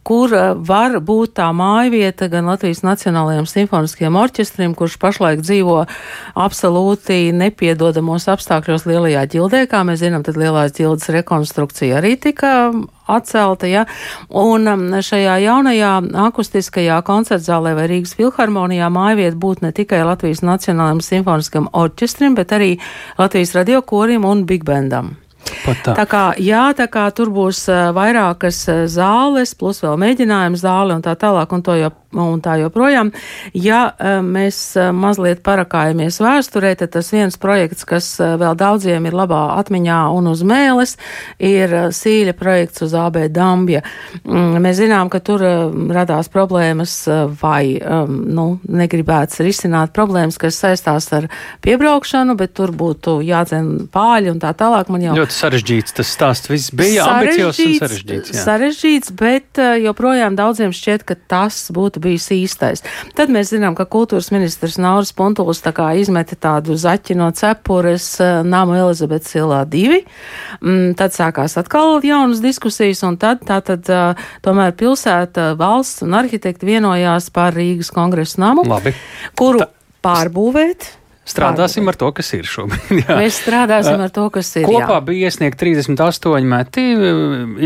kur 0.07 0.35
var 0.67 0.97
būt 0.99 1.35
tā 1.39 1.47
mājvieta 1.55 2.27
gan 2.31 2.49
Latvijas 2.51 2.83
Nacionālajiem 2.85 3.47
simfoniskajiem 3.49 4.19
orķestriem, 4.19 4.75
kurš 4.77 4.97
pašlaik 5.01 5.43
dzīvo 5.45 5.79
absolūti 6.35 7.31
nepiedodamos 7.35 8.27
apstākļos 8.31 8.87
lielajā 8.89 9.25
ģildē, 9.35 9.65
kā 9.71 9.83
mēs 9.87 10.03
zinām, 10.03 10.25
tad 10.27 10.40
lielās 10.41 10.75
ģildes 10.77 11.11
rekonstrukcija 11.15 11.99
arī 12.01 12.15
tika 12.19 12.71
atcelta, 13.11 13.67
ja, 13.69 13.85
un 14.29 14.67
um, 14.71 14.85
šajā 15.03 15.37
jaunajā 15.45 15.93
akustiskajā 16.27 16.99
koncertzālē 17.07 17.73
vai 17.77 17.87
Rīgas 17.91 18.15
filharmonijā 18.19 18.91
mājvieta 18.93 19.39
būtu 19.41 19.67
ne 19.67 19.73
tikai 19.75 20.03
Latvijas 20.07 20.43
Nacionālajiem 20.45 21.03
simfoniskam 21.05 21.69
orķestrim, 21.73 22.37
bet 22.39 22.53
arī 22.55 22.75
Latvijas 23.19 23.55
radiokorim 23.59 24.27
un 24.27 24.45
Big 24.49 24.65
Bandam. 24.67 25.15
Tā. 25.83 25.95
tā 25.97 26.05
kā, 26.07 26.21
jā, 26.39 26.69
tā 26.77 26.85
kā 26.91 27.07
tur 27.15 27.31
būs 27.33 27.65
uh, 27.69 27.89
vairākas 27.95 28.61
uh, 28.69 28.83
zāles, 28.89 29.55
plus 29.57 29.81
vēl 29.83 29.97
mēģinājuma 29.99 30.59
zāle 30.59 30.95
un 30.95 31.03
tā 31.05 31.15
tālāk, 31.19 31.51
un 31.51 31.65
to 31.65 31.75
jau 31.79 31.91
un 32.13 32.41
tā 32.43 32.57
joprojām. 32.61 33.11
Ja 33.53 33.93
mēs 34.25 34.59
mazliet 34.95 35.41
parakājamies 35.45 36.19
vēsturē, 36.21 36.73
tad 36.79 36.93
tas 36.95 37.11
viens 37.13 37.37
projekts, 37.41 37.85
kas 37.87 38.13
vēl 38.19 38.55
daudziem 38.59 39.07
ir 39.07 39.17
labā 39.17 39.41
atmiņā 39.59 39.99
un 40.15 40.31
uz 40.31 40.43
mēles, 40.47 40.97
ir 41.39 41.73
sīļa 41.95 42.35
projekts 42.39 42.85
uz 42.85 42.95
AB 42.97 43.23
Dambja. 43.31 43.83
Mm, 44.23 44.59
mēs 44.63 44.79
zinām, 44.81 45.11
ka 45.11 45.21
tur 45.23 45.43
radās 45.91 46.29
problēmas 46.31 46.95
vai 47.41 47.77
nu, 47.79 48.47
negribēts 48.67 49.41
risināt 49.45 49.93
problēmas, 49.95 50.39
kas 50.41 50.59
saistās 50.61 51.09
ar 51.15 51.29
piebraukšanu, 51.63 52.35
bet 52.39 52.55
tur 52.57 52.73
būtu 52.75 53.19
jādzen 53.25 53.87
pāļi 53.91 54.33
un 54.33 54.41
tā 54.43 54.53
tālāk. 54.57 54.91
Man 54.91 55.05
jau 55.05 55.15
ļoti 55.17 55.37
sarežģīts 55.37 55.97
tas 55.99 56.11
stāsts 56.11 56.51
viss 56.51 56.73
bija, 56.75 57.07
ambiciozs 57.07 57.61
un 57.63 57.75
sarežģīts. 57.79 58.33
Jā. 58.35 58.45
Sarežģīts, 58.47 59.13
bet 59.19 59.61
joprojām 59.81 60.37
daudziem 60.39 60.75
šķiet, 60.75 61.05
ka 61.07 61.17
tas 61.31 61.63
būtu 61.73 62.00
bijis 62.01 62.27
īstais. 62.35 62.83
Tad 63.17 63.31
mēs 63.33 63.51
zinām, 63.53 63.75
ka 63.77 63.85
kultūras 63.89 64.31
ministrs 64.33 64.79
Nauris 64.81 65.13
Puntulis 65.15 65.63
tā 65.63 65.73
kā 65.75 65.91
izmeta 65.99 66.35
tādu 66.35 66.77
zaķi 66.79 67.17
no 67.19 67.29
cepures 67.35 68.07
namu 68.47 68.77
Elizabetes 68.79 69.35
ilā 69.39 69.63
divi. 69.69 70.01
Mm, 70.61 70.95
tad 70.99 71.15
sākās 71.15 71.57
atkal 71.61 71.99
jaunas 72.05 72.41
diskusijas, 72.43 73.03
un 73.07 73.19
tad 73.21 73.45
tā 73.47 73.61
tad 73.65 73.87
tomēr 74.45 74.73
pilsēta, 74.77 75.51
valsts 75.59 76.05
un 76.05 76.17
arhitekti 76.17 76.67
vienojās 76.73 77.29
par 77.33 77.55
Rīgas 77.57 77.91
kongresa 77.93 78.41
namu, 78.41 78.65
Labi. 78.67 78.93
kuru 79.39 79.63
tā. 79.63 79.69
pārbūvēt 80.05 81.00
Strādāsim 81.31 81.87
ar 81.91 81.97
to, 81.99 82.11
kas 82.15 82.31
ir 82.37 82.47
šobrīd. 82.49 83.03
Jā. 83.03 83.17
Mēs 83.19 83.39
strādāsim 83.41 84.01
ar 84.03 84.11
to, 84.13 84.27
kas 84.33 84.49
ir. 84.59 84.67
Kopā 84.67 84.97
jā. 84.97 85.01
bija 85.07 85.31
iesniegt 85.31 85.59
38 85.61 86.47
meti, 86.51 86.85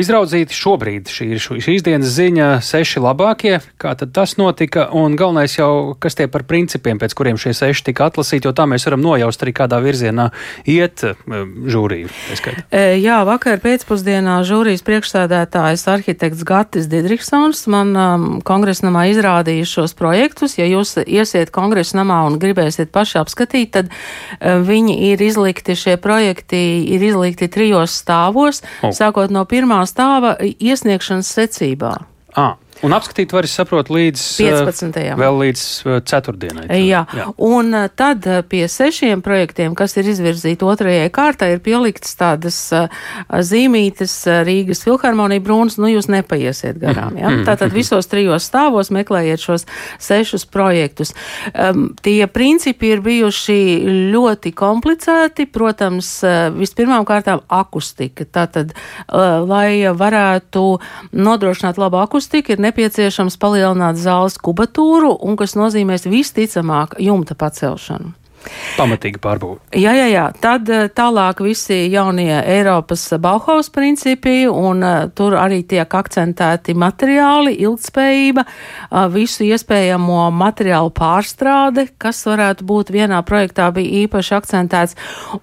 izraudzīti 0.01 0.55
šobrīd. 0.55 1.11
Šī 1.11 1.29
ir 1.35 1.41
šīs 1.43 1.85
dienas 1.85 2.13
ziņa, 2.15 2.49
seši 2.65 3.03
labākie. 3.03 3.57
Kā 3.81 3.95
tad 3.99 4.13
tas 4.15 4.35
notika? 4.41 4.87
Un 4.95 5.17
galvenais 5.19 5.57
jau, 5.57 5.95
kas 6.01 6.17
tie 6.17 6.29
par 6.31 6.45
principiem, 6.47 6.99
pēc 7.01 7.15
kuriem 7.17 7.39
šie 7.41 7.55
seši 7.57 7.89
tika 7.89 8.09
atlasīti, 8.11 8.47
jo 8.47 8.53
tā 8.55 8.67
mēs 8.69 8.85
varam 8.87 9.03
nojaust 9.03 9.43
arī 9.45 9.55
kādā 9.57 9.81
virzienā 9.83 10.29
iet 10.69 11.03
žūriju. 11.75 12.11
Jā, 12.71 13.19
vakar 13.27 13.61
pēcpusdienā 13.63 14.37
žūrijas 14.47 14.83
priekšsēdētājs 14.85 15.85
arhitekts 15.91 16.45
Gatis 16.47 16.89
Didriksons 16.91 17.65
man 17.71 17.93
um, 17.95 18.27
kongresnamā 18.45 19.07
izrādīja 19.13 19.67
šos 19.69 19.95
projektus. 19.97 20.57
Ja 20.59 20.67
jūs 20.69 20.95
iesiet 21.05 21.51
kongresnamā 21.55 22.21
un 22.29 22.39
gribēsiet 22.41 22.91
paši 22.95 23.19
apskatīt, 23.21 23.54
izskatīt, 23.55 23.71
tad 23.71 23.89
uh, 23.89 24.61
viņi 24.65 24.97
ir 25.11 25.21
izlikti, 25.21 25.75
šie 25.75 25.97
projekti 25.97 26.83
ir 26.91 27.03
izlikti 27.03 27.47
trijos 27.47 27.95
stāvos, 28.01 28.61
oh. 28.83 28.91
sākot 28.91 29.31
no 29.31 29.45
pirmā 29.45 29.85
stāva 29.87 30.35
iesniegšanas 30.41 31.31
secībā. 31.31 31.95
Ah. 32.35 32.57
Un 32.83 32.93
apskatīt 32.95 33.31
var, 33.31 33.45
es 33.47 33.53
saprotu, 33.55 33.95
līdz 33.95 34.21
15. 34.41 34.97
vēl 35.19 35.37
līdz 35.39 35.61
ceturtdienai. 36.09 36.65
Tā. 36.67 36.79
Jā. 36.79 37.03
Jā, 37.15 37.27
un 37.47 37.71
tad 37.95 38.25
pie 38.51 38.65
sešiem 38.71 39.21
projektiem, 39.25 39.75
kas 39.77 39.95
ir 39.99 40.09
izvirzīti 40.11 40.67
otrajai 40.67 41.07
kārtai, 41.13 41.53
ir 41.55 41.61
pieliktas 41.63 42.17
tādas 42.19 42.57
zīmītes 43.49 44.15
Rīgas 44.47 44.83
filharmonija 44.85 45.43
brūns, 45.45 45.79
nu 45.79 45.89
jūs 45.93 46.09
nepaiesiet 46.11 46.79
garām. 46.81 47.15
Ja? 47.19 47.31
Mhm. 47.31 47.45
Tātad 47.47 47.73
visos 47.75 48.09
trijos 48.11 48.49
stāvos 48.49 48.91
meklējiet 48.95 49.43
šos 49.43 49.67
sešus 50.01 50.47
projektus. 50.51 51.13
Um, 51.53 51.93
tie 52.03 52.27
principi 52.31 52.91
ir 52.91 53.03
bijuši 53.05 53.57
ļoti 54.13 54.51
komplicēti, 54.55 55.47
protams, 55.51 56.11
vispirmām 56.57 57.07
kārtām 57.07 57.43
akustika. 57.47 58.27
Tātad, 58.27 58.75
uh, 58.75 59.41
lai 59.47 59.85
varētu 59.95 60.65
nodrošināt 61.15 61.79
labu 61.81 62.01
akustiku, 62.03 62.55
ir 62.55 62.63
nepieciešams 62.65 62.74
palielināt 63.41 63.97
zāles 64.01 64.37
kubatūru, 64.37 65.15
un 65.21 65.39
kas 65.39 65.55
nozīmēs 65.55 66.07
visticamāk 66.11 66.99
jumta 66.99 67.37
pacelšanu. 67.39 68.13
Pamatīgi 68.75 69.19
pārbūve. 69.21 69.59
Jā, 69.79 69.93
jā, 69.95 70.05
jā. 70.11 70.25
Tad 70.41 70.69
eh, 70.71 70.87
tālāk 70.93 71.41
visi 71.45 71.77
jaunie 71.91 72.33
Eiropas 72.39 73.07
Bauhaus 73.21 73.71
principi, 73.73 74.45
un 74.49 74.83
uh, 74.85 75.07
tur 75.15 75.37
arī 75.39 75.61
tiek 75.67 75.89
akcentēti 75.99 76.75
materiāli, 76.77 77.55
ilgspējība, 77.65 78.45
uh, 78.45 79.05
visu 79.13 79.47
iespējamo 79.47 80.27
materiālu 80.35 80.91
pārstrāde, 80.95 81.87
kas 82.01 82.21
varētu 82.27 82.67
būt 82.67 82.93
vienā 82.95 83.21
projektā 83.27 83.71
bija 83.75 84.05
īpaši 84.05 84.37
akcentēts. 84.39 84.97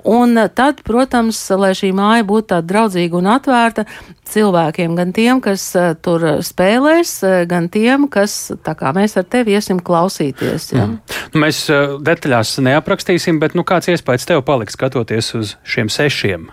Un 0.09 0.37
uh, 0.37 0.51
tad, 0.53 0.85
protams, 0.87 1.41
lai 1.59 1.75
šī 1.79 1.93
māja 1.97 2.27
būtu 2.29 2.53
tāda 2.55 2.69
draudzīga 2.75 3.19
un 3.19 3.33
atvērta 3.35 3.87
cilvēkiem, 4.33 4.95
gan 4.97 5.13
tiem, 5.17 5.41
kas 5.45 5.65
uh, 5.77 5.93
tur 5.99 6.25
spēlēs, 6.45 7.15
uh, 7.27 7.43
gan 7.51 7.69
tiem, 7.73 8.07
kas, 8.13 8.53
tā 8.65 8.77
kā 8.79 8.95
mēs 8.97 9.19
ar 9.21 9.27
tevi 9.29 9.57
iesim 9.57 9.83
klausīties. 9.83 10.71
Ja? 10.73 10.87
Mm. 10.87 11.21
Nu, 11.35 11.43
mēs 11.45 11.65
uh, 11.73 11.99
detaļās 12.03 12.57
neaprakstīsim 12.63 13.03
aprakstīsim, 13.03 13.41
bet 13.41 13.55
nu, 13.55 13.65
kāds 13.65 13.91
iespējas 13.93 14.27
tev 14.29 14.43
paliks 14.47 14.77
skatoties 14.77 15.35
uz 15.39 15.57
šiem 15.65 15.89
sešiem? 15.89 16.49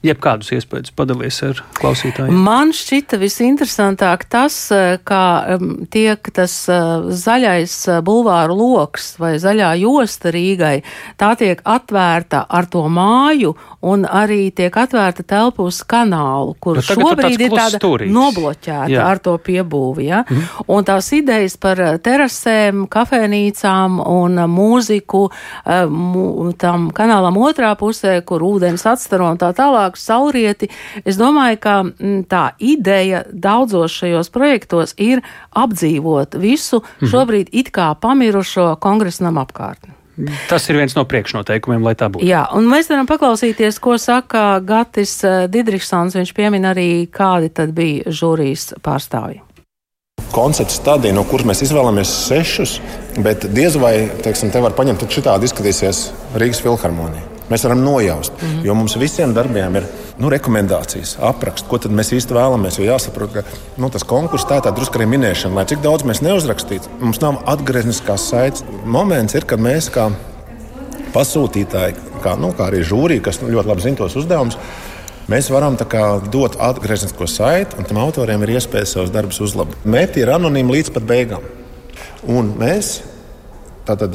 Jebkādus 0.00 0.48
iespējas 0.56 0.94
padalīties 0.96 1.38
ar 1.44 1.58
klausītājiem. 1.76 2.36
Man 2.40 2.70
šķita 2.72 3.18
visinteresantāk 3.20 4.22
tas, 4.32 4.54
eh, 4.72 4.94
kā 5.04 5.58
tiek 5.92 6.30
tas 6.32 6.54
uh, 6.72 7.10
zaļais 7.12 7.74
uh, 7.90 7.98
bulvāru 8.00 8.56
loks 8.56 9.10
vai 9.20 9.34
zaļā 9.42 9.74
josta 9.82 10.32
Rīgai. 10.32 10.80
Tā 11.20 11.34
tiek 11.36 11.60
atvērta 11.68 12.46
ar 12.48 12.68
to 12.72 12.86
māju 12.88 13.52
un 13.84 14.06
arī 14.08 14.50
tiek 14.56 14.72
atvērta 14.72 15.24
telpa 15.24 15.66
uz 15.68 15.82
kanālu, 15.84 16.56
kur 16.60 16.80
šobrīd 16.80 17.36
ir 17.36 17.52
tāda 17.52 17.76
stūrīgs. 17.76 18.12
nobloķēta 18.16 18.88
Jā. 18.92 19.04
ar 19.04 19.20
to 19.20 19.36
piebūvi. 19.36 20.08
Ja? 20.08 20.22
Mm. 20.24 20.48
Un 20.76 20.88
tās 20.88 21.12
idejas 21.16 21.58
par 21.60 21.76
terasēm, 22.00 22.86
kafēnīcām 22.88 24.00
un 24.00 24.40
mūziku 24.48 25.26
tam 26.60 26.90
kanālam 26.96 27.40
otrā 27.40 27.72
pusē, 27.76 28.20
kur 28.24 28.44
ūdens 28.48 28.84
atstaro 28.88 29.30
un 29.32 29.40
tā 29.40 29.52
tālāk 29.56 29.89
lielāku 29.90 29.98
saulrieti. 29.98 30.70
Es 31.04 31.16
domāju, 31.16 31.58
ka 31.60 31.82
mm, 31.82 32.26
tā 32.28 32.52
ideja 32.58 33.24
daudzos 33.32 33.92
šajos 33.92 34.30
projektos 34.30 34.94
ir 34.98 35.22
apdzīvot 35.54 36.38
visu 36.38 36.82
mhm. 36.82 37.10
šobrīd 37.10 37.48
it 37.52 37.70
kā 37.70 37.94
pamirušo 38.00 38.76
kongresnam 38.80 39.38
apkārtni. 39.38 39.94
Tas 40.50 40.68
ir 40.68 40.76
viens 40.76 40.92
no 40.92 41.06
priekšnoteikumiem, 41.08 41.80
lai 41.80 41.94
tā 41.96 42.10
būtu. 42.12 42.26
Jā, 42.28 42.44
un 42.52 42.66
mēs 42.68 42.90
varam 42.90 43.06
paklausīties, 43.08 43.78
ko 43.80 43.96
saka 43.96 44.60
Gatis 44.60 45.14
eh, 45.24 45.46
Didriksons. 45.48 46.12
Viņš 46.18 46.34
piemin 46.36 46.66
arī, 46.68 47.06
kādi 47.08 47.48
tad 47.48 47.72
bija 47.72 48.10
žūrijas 48.12 48.74
pārstāvji 48.84 49.46
koncepts 50.30 50.76
stadija, 50.78 51.10
no 51.16 51.24
kuras 51.26 51.48
mēs 51.48 51.64
izvēlamies 51.64 52.12
sešus, 52.28 52.76
bet 53.18 53.48
diez 53.50 53.74
vai 53.80 54.06
teiksim, 54.22 54.52
te 54.54 54.62
var 54.62 54.76
paņemt, 54.78 55.02
ka 55.02 55.16
šitādi 55.16 55.50
izskatīsies 55.50 56.04
Rīgas 56.38 56.62
filharmonija. 56.62 57.39
Mēs 57.50 57.64
varam 57.66 57.80
nojaust, 57.82 58.32
mm 58.32 58.48
-hmm. 58.48 58.66
jo 58.66 58.74
mums 58.74 58.96
visiem 58.96 59.34
darbiem 59.34 59.76
ir 59.76 59.86
nu, 60.18 60.28
rekomendācijas, 60.30 61.16
apraksts, 61.20 61.66
ko 61.68 61.78
mēs 61.88 62.12
īsti 62.14 62.34
vēlamies. 62.34 62.78
Jo 62.78 62.84
jāsaprot, 62.92 63.32
ka 63.32 63.42
nu, 63.76 63.90
tas 63.90 64.04
konkurss 64.04 64.46
tā 64.46 64.60
ir 64.60 64.74
drusku 64.74 64.98
arī 64.98 65.06
minēšana, 65.06 65.54
lai 65.54 65.64
cik 65.64 65.82
daudz 65.82 66.04
mēs 66.04 66.22
neuzrakstītu. 66.22 66.88
Mums 67.00 67.20
nav 67.20 67.42
atgriezniskās 67.46 68.28
saites. 68.30 68.64
Moments 68.84 69.34
ir, 69.34 69.44
kad 69.44 69.58
mēs 69.58 69.90
kā 69.90 70.10
pasūtītāji, 71.14 71.94
kā, 72.22 72.36
nu, 72.38 72.52
kā 72.52 72.70
arī 72.70 72.84
žūrija, 72.86 73.22
kas 73.22 73.42
ļoti 73.42 73.68
labi 73.68 73.82
zina 73.82 73.96
tos 73.96 74.16
uzdevumus, 74.16 74.58
mēs 75.28 75.50
varam 75.50 75.76
kā, 75.76 76.20
dot 76.30 76.56
atgrieznisko 76.58 77.26
saiti, 77.26 77.76
un 77.78 77.84
tam 77.84 77.98
autoriem 77.98 78.42
ir 78.42 78.56
iespēja 78.58 78.86
savus 78.86 79.10
darbus 79.10 79.40
uzlabot. 79.40 79.76
Mērķi 79.84 80.22
ir 80.22 80.34
anonīmi 80.36 80.78
līdz 80.78 80.94
pat 80.94 81.02
beigām. 81.02 81.42
Un 82.28 82.54
mēs 82.60 83.00
Tātad 83.88 84.14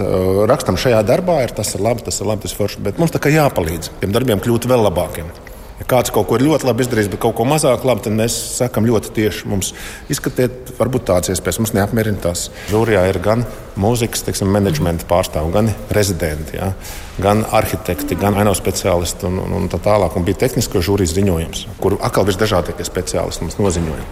rakstam 0.49 0.78
šajā 0.80 1.01
darbā, 1.07 1.39
ir 1.43 1.55
tas 1.55 1.74
ir 1.76 1.84
labi, 1.84 2.05
tas 2.05 2.22
ir 2.22 2.30
labi, 2.30 2.45
tas 2.45 2.53
ir 2.53 2.59
forši. 2.61 2.86
Bet 2.86 3.01
mums 3.01 3.13
tā 3.16 3.22
kā 3.24 3.34
jāpalīdz 3.34 3.95
tiem 4.01 4.13
darbiem 4.16 4.43
kļūt 4.43 4.70
vēl 4.70 4.86
labākiem. 4.86 5.34
Ja 5.76 5.84
kāds 5.91 6.11
kaut 6.16 6.30
ko 6.30 6.38
ir 6.38 6.45
ļoti 6.45 6.70
labi 6.70 6.86
izdarījis, 6.86 7.09
bet 7.11 7.20
kaut 7.26 7.34
ko 7.36 7.43
mazāk 7.49 7.84
labi, 7.84 8.05
tad 8.05 8.13
mēs 8.16 8.36
sakām 8.55 8.86
ļoti 8.88 9.11
tieši. 9.18 9.47
Mums 9.51 9.74
izskatiet, 10.13 10.72
varbūt 10.78 11.09
tādas 11.09 11.34
iespējas. 11.34 11.59
Mums 11.59 11.74
neapmierina 11.76 12.22
tās. 12.24 12.45
Žūrijā 12.70 13.01
ir 13.11 13.20
gan 13.26 13.43
mūzikas, 13.82 14.24
teiksim, 14.24 14.53
menedžmenta 14.55 15.07
pārstāvji, 15.09 15.51
gan 15.51 15.74
rezidenti, 15.97 16.55
ja, 16.61 16.72
gan 17.20 17.43
arhitekti, 17.59 18.16
gan 18.22 18.39
ainavu 18.39 18.55
speciālisti 18.55 19.28
un, 19.28 19.41
un, 19.43 19.57
un 19.59 19.68
tā 19.72 19.82
tālāk. 19.84 20.16
Un 20.16 20.28
bija 20.28 20.45
tehnisko 20.45 20.80
žūrijas 20.86 21.18
ziņojums, 21.18 21.68
kur 21.84 21.99
atkal 21.99 22.30
visdažādākie 22.32 22.88
speciālisti 22.88 23.43
mums 23.43 23.59
noziņoja. 23.59 24.09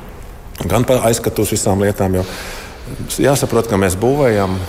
Gan 0.68 0.84
par 0.88 1.08
aizskatu 1.08 1.48
uz 1.48 1.56
visām 1.56 1.80
lietām, 1.82 2.20
jo 2.20 2.28
jāsaprot, 3.24 3.72
ka 3.72 3.80
mēs 3.80 3.96
būvējam 4.00 4.60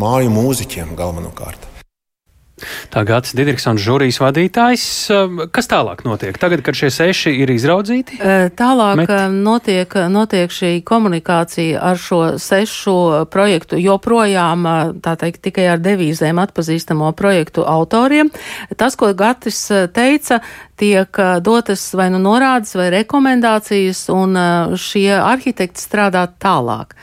māju 0.00 0.32
mūziķiem 0.34 0.96
galvenokārt. 0.98 1.70
Tā 2.94 3.02
Gats 3.02 3.34
Didriksons, 3.34 3.82
žūrijas 3.82 4.20
vadītājs. 4.22 4.84
Um, 5.10 5.40
kas 5.50 5.66
tālāk 5.66 6.04
notiek? 6.06 6.36
Tagad, 6.38 6.62
kad 6.62 6.78
šie 6.78 6.90
seši 6.94 7.32
ir 7.42 7.50
izraudzīti? 7.50 8.20
Tālāk 8.54 9.00
Met? 9.00 9.12
notiek, 9.34 9.96
notiek 10.12 10.54
šī 10.54 10.76
komunikācija 10.86 11.82
ar 11.82 11.98
šo 11.98 12.20
sešu 12.38 12.94
projektu, 13.34 13.80
joprojām, 13.82 14.68
tā 15.02 15.16
teikt, 15.18 15.42
tikai 15.48 15.66
ar 15.74 15.82
devīzēm 15.82 16.38
atpazīstamo 16.44 17.10
projektu 17.18 17.66
autoriem. 17.66 18.30
Tas, 18.78 18.94
ko 18.94 19.10
Gatis 19.18 19.58
teica, 19.96 20.38
tiek 20.78 21.22
dotas 21.42 21.88
vai 21.98 22.06
nu 22.14 22.22
norādes 22.22 22.78
vai 22.78 22.92
rekomendācijas, 22.94 24.06
un 24.14 24.38
šie 24.78 25.10
arhitekti 25.18 25.82
strādā 25.82 26.28
tālāk. 26.38 26.94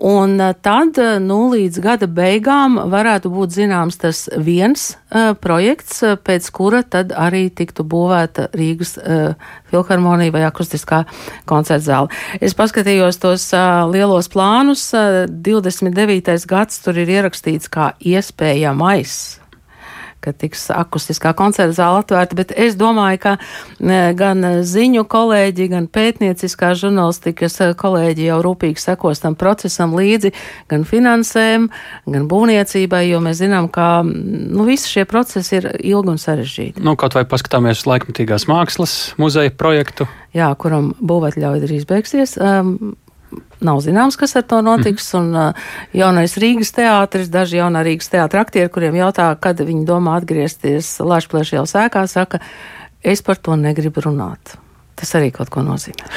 Un 0.00 0.40
tad 0.64 0.96
nu, 1.20 1.38
līdz 1.52 1.80
gada 1.84 2.06
beigām 2.08 2.78
varētu 2.88 3.28
būt 3.34 3.52
zināms 3.52 3.98
tas 4.00 4.22
viens 4.40 4.94
uh, 4.94 5.34
projekts, 5.36 5.98
pēc 6.24 6.46
kura 6.56 6.80
tad 6.80 7.12
arī 7.12 7.50
tiktu 7.52 7.84
būvēta 7.84 8.46
Rīgas 8.56 8.94
uh, 8.96 9.34
filharmonija 9.68 10.32
vai 10.32 10.46
akustiskā 10.48 11.02
koncerta 11.44 11.84
zāle. 11.84 12.22
Es 12.40 12.56
paskatījos 12.56 13.20
tos 13.20 13.44
uh, 13.52 13.84
lielos 13.92 14.32
plānus. 14.32 14.86
Uh, 14.96 15.26
29. 15.28 16.32
gads 16.48 16.80
tur 16.80 16.96
ir 16.96 17.12
ierakstīts 17.20 17.68
kā 17.68 17.92
iespējamais 18.00 19.20
ka 20.20 20.32
tiks 20.36 20.68
akustiskā 20.74 21.32
koncerta 21.36 21.74
zāle 21.76 22.02
atvērta, 22.02 22.36
bet 22.38 22.52
es 22.56 22.76
domāju, 22.78 23.20
ka 23.22 23.34
gan 24.16 24.44
ziņu 24.66 25.04
kolēģi, 25.10 25.68
gan 25.72 25.88
pētnieciskā 25.90 26.72
žurnālistikas 26.78 27.58
kolēģi 27.80 28.28
jau 28.28 28.40
rūpīgi 28.44 28.82
sekos 28.82 29.22
tam 29.24 29.36
procesam 29.40 29.94
līdzi, 29.98 30.32
gan 30.70 30.86
finansēm, 30.88 31.68
gan 32.10 32.28
būvniecībai, 32.30 33.04
jo 33.08 33.20
mēs 33.24 33.40
zinām, 33.42 33.70
ka 33.72 33.90
nu, 34.04 34.64
visi 34.68 34.92
šie 34.92 35.06
procesi 35.08 35.58
ir 35.60 35.70
ilgi 35.78 36.14
un 36.14 36.20
sarežģīti. 36.20 36.84
Nu, 36.84 36.96
kaut 37.00 37.16
vai 37.16 37.26
paskatāmies 37.28 37.86
laikmatīgās 37.88 38.48
mākslas 38.50 38.96
muzeja 39.20 39.52
projektu. 39.56 40.08
Jā, 40.36 40.52
kuram 40.60 40.92
būvētļauja 41.00 41.64
drīz 41.64 41.86
beigsies. 41.90 42.36
Um, 42.38 42.94
nav 43.64 43.80
zināms, 43.84 44.18
kas 44.20 44.36
ar 44.38 44.46
to 44.48 44.60
notiks. 44.64 45.08
Mm. 45.14 45.20
Un 45.20 45.40
uh, 45.40 45.66
jaunais 45.96 46.36
Rīgas 46.40 46.72
teātris, 46.76 47.32
daži 47.32 47.60
jaunā 47.60 47.84
Rīgas 47.86 48.12
teātra 48.12 48.44
aktieri, 48.44 48.70
kuriem 48.72 48.98
jautā, 49.00 49.30
kad 49.40 49.60
viņi 49.60 49.86
domā 49.88 50.18
atgriezties 50.20 50.96
Lāčplēšajā 51.04 51.66
sēkā, 51.74 52.06
saka, 52.10 52.42
es 53.02 53.24
par 53.26 53.40
to 53.40 53.58
negribu 53.60 54.06
runāt. 54.06 54.56
Tas 55.00 55.14
arī 55.16 55.32
kaut 55.34 55.52
ko 55.52 55.64
nozīmē. 55.64 56.08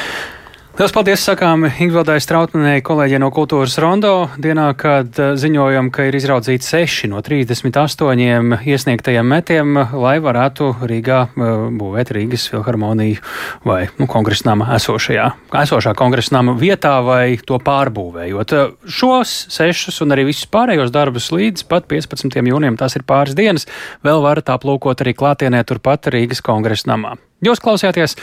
Lielas 0.73 0.89
paldies 0.89 1.21
sakām 1.21 1.67
Ingvildai 1.69 2.15
Strautmanai, 2.17 2.79
kolēģiem 2.81 3.21
no 3.21 3.27
Kultūras 3.29 3.75
Rondo, 3.77 4.31
dienā, 4.41 4.71
kad 4.73 5.19
eh, 5.21 5.35
ziņojam, 5.37 5.91
ka 5.93 6.07
ir 6.09 6.15
izraudzīti 6.17 6.65
6 6.65 7.09
no 7.11 7.19
38 7.21 8.55
iesniegtajiem 8.57 9.27
metiem, 9.29 9.77
lai 9.93 10.15
varētu 10.25 10.71
Rīgā 10.89 11.19
eh, 11.29 11.51
būvēt 11.77 12.09
Rīgas 12.17 12.47
filharmoniju 12.49 13.21
vai 13.69 13.83
nu, 13.99 14.07
kongresnama 14.09 14.71
esošajā, 14.79 15.27
esošā 15.61 15.93
kongresnama 15.99 16.55
vietā 16.57 16.95
vai 17.05 17.35
to 17.37 17.59
pārbūvējot. 17.61 18.55
Šos 18.89 19.35
sešus 19.53 20.01
un 20.01 20.15
arī 20.17 20.25
visus 20.31 20.49
pārējos 20.49 20.89
darbus 20.95 21.29
līdz 21.35 21.67
pat 21.69 21.85
15. 21.93 22.41
jūnijam, 22.49 22.81
tas 22.81 22.97
ir 22.97 23.05
pāris 23.05 23.37
dienas, 23.37 23.69
vēl 24.01 24.25
varat 24.25 24.49
aplūkot 24.57 25.05
arī 25.05 25.13
klātienē 25.21 25.61
turpat 25.69 26.09
Rīgas 26.17 26.41
kongresnamā. 26.41 27.13
Jūs 27.43 27.59
klausījāties 27.59 28.13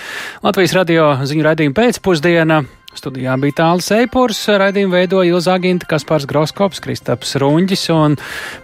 Latvijas 0.41 0.73
radio 0.73 1.11
ziņu 1.29 1.45
raidījumu 1.45 1.77
pēcpusdienā. 1.77 2.63
Studijā 2.97 3.37
bija 3.39 3.55
tāls 3.59 3.87
eipurs, 3.95 4.39
raidījumu 4.49 4.97
veidoja 4.97 5.31
Ilza 5.31 5.53
Aginta, 5.59 5.87
Kaspars 5.91 6.25
Groskops, 6.31 6.81
Kristaps 6.83 7.37
Runģis, 7.39 7.85
un 7.95 8.17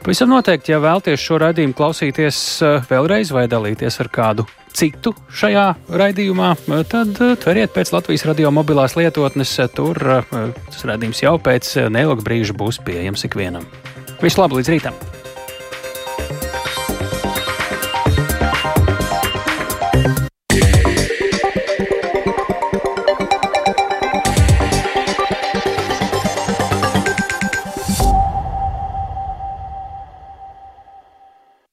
pavisam 0.03 0.33
noteikti, 0.33 0.73
ja 0.73 0.81
vēlties 0.83 1.23
šo 1.23 1.39
raidījumu 1.45 1.77
klausīties 1.77 2.41
eh, 2.65 2.89
vēlreiz 2.89 3.31
vai 3.37 3.45
dalīties 3.53 4.01
ar 4.03 4.11
kādu 4.17 4.49
citu 4.77 5.13
šajā 5.29 5.67
raidījumā, 6.03 6.55
eh, 6.57 6.83
tad 6.89 7.21
eh, 7.21 7.37
tveriet 7.45 7.77
pēc 7.77 7.93
Latvijas 7.95 8.27
radio 8.27 8.51
mobilās 8.55 8.97
lietotnes, 8.99 9.53
tur 9.77 10.01
tas 10.01 10.89
raidījums 10.89 11.23
jau 11.23 11.37
pēc 11.39 11.77
neilga 11.93 12.27
brīža 12.27 12.57
būs 12.57 12.81
pieejams 12.89 13.29
ikvienam. 13.29 13.69
Visu 14.25 14.43
labu 14.43 14.59
līdz 14.59 14.75
rītam! 14.75 15.26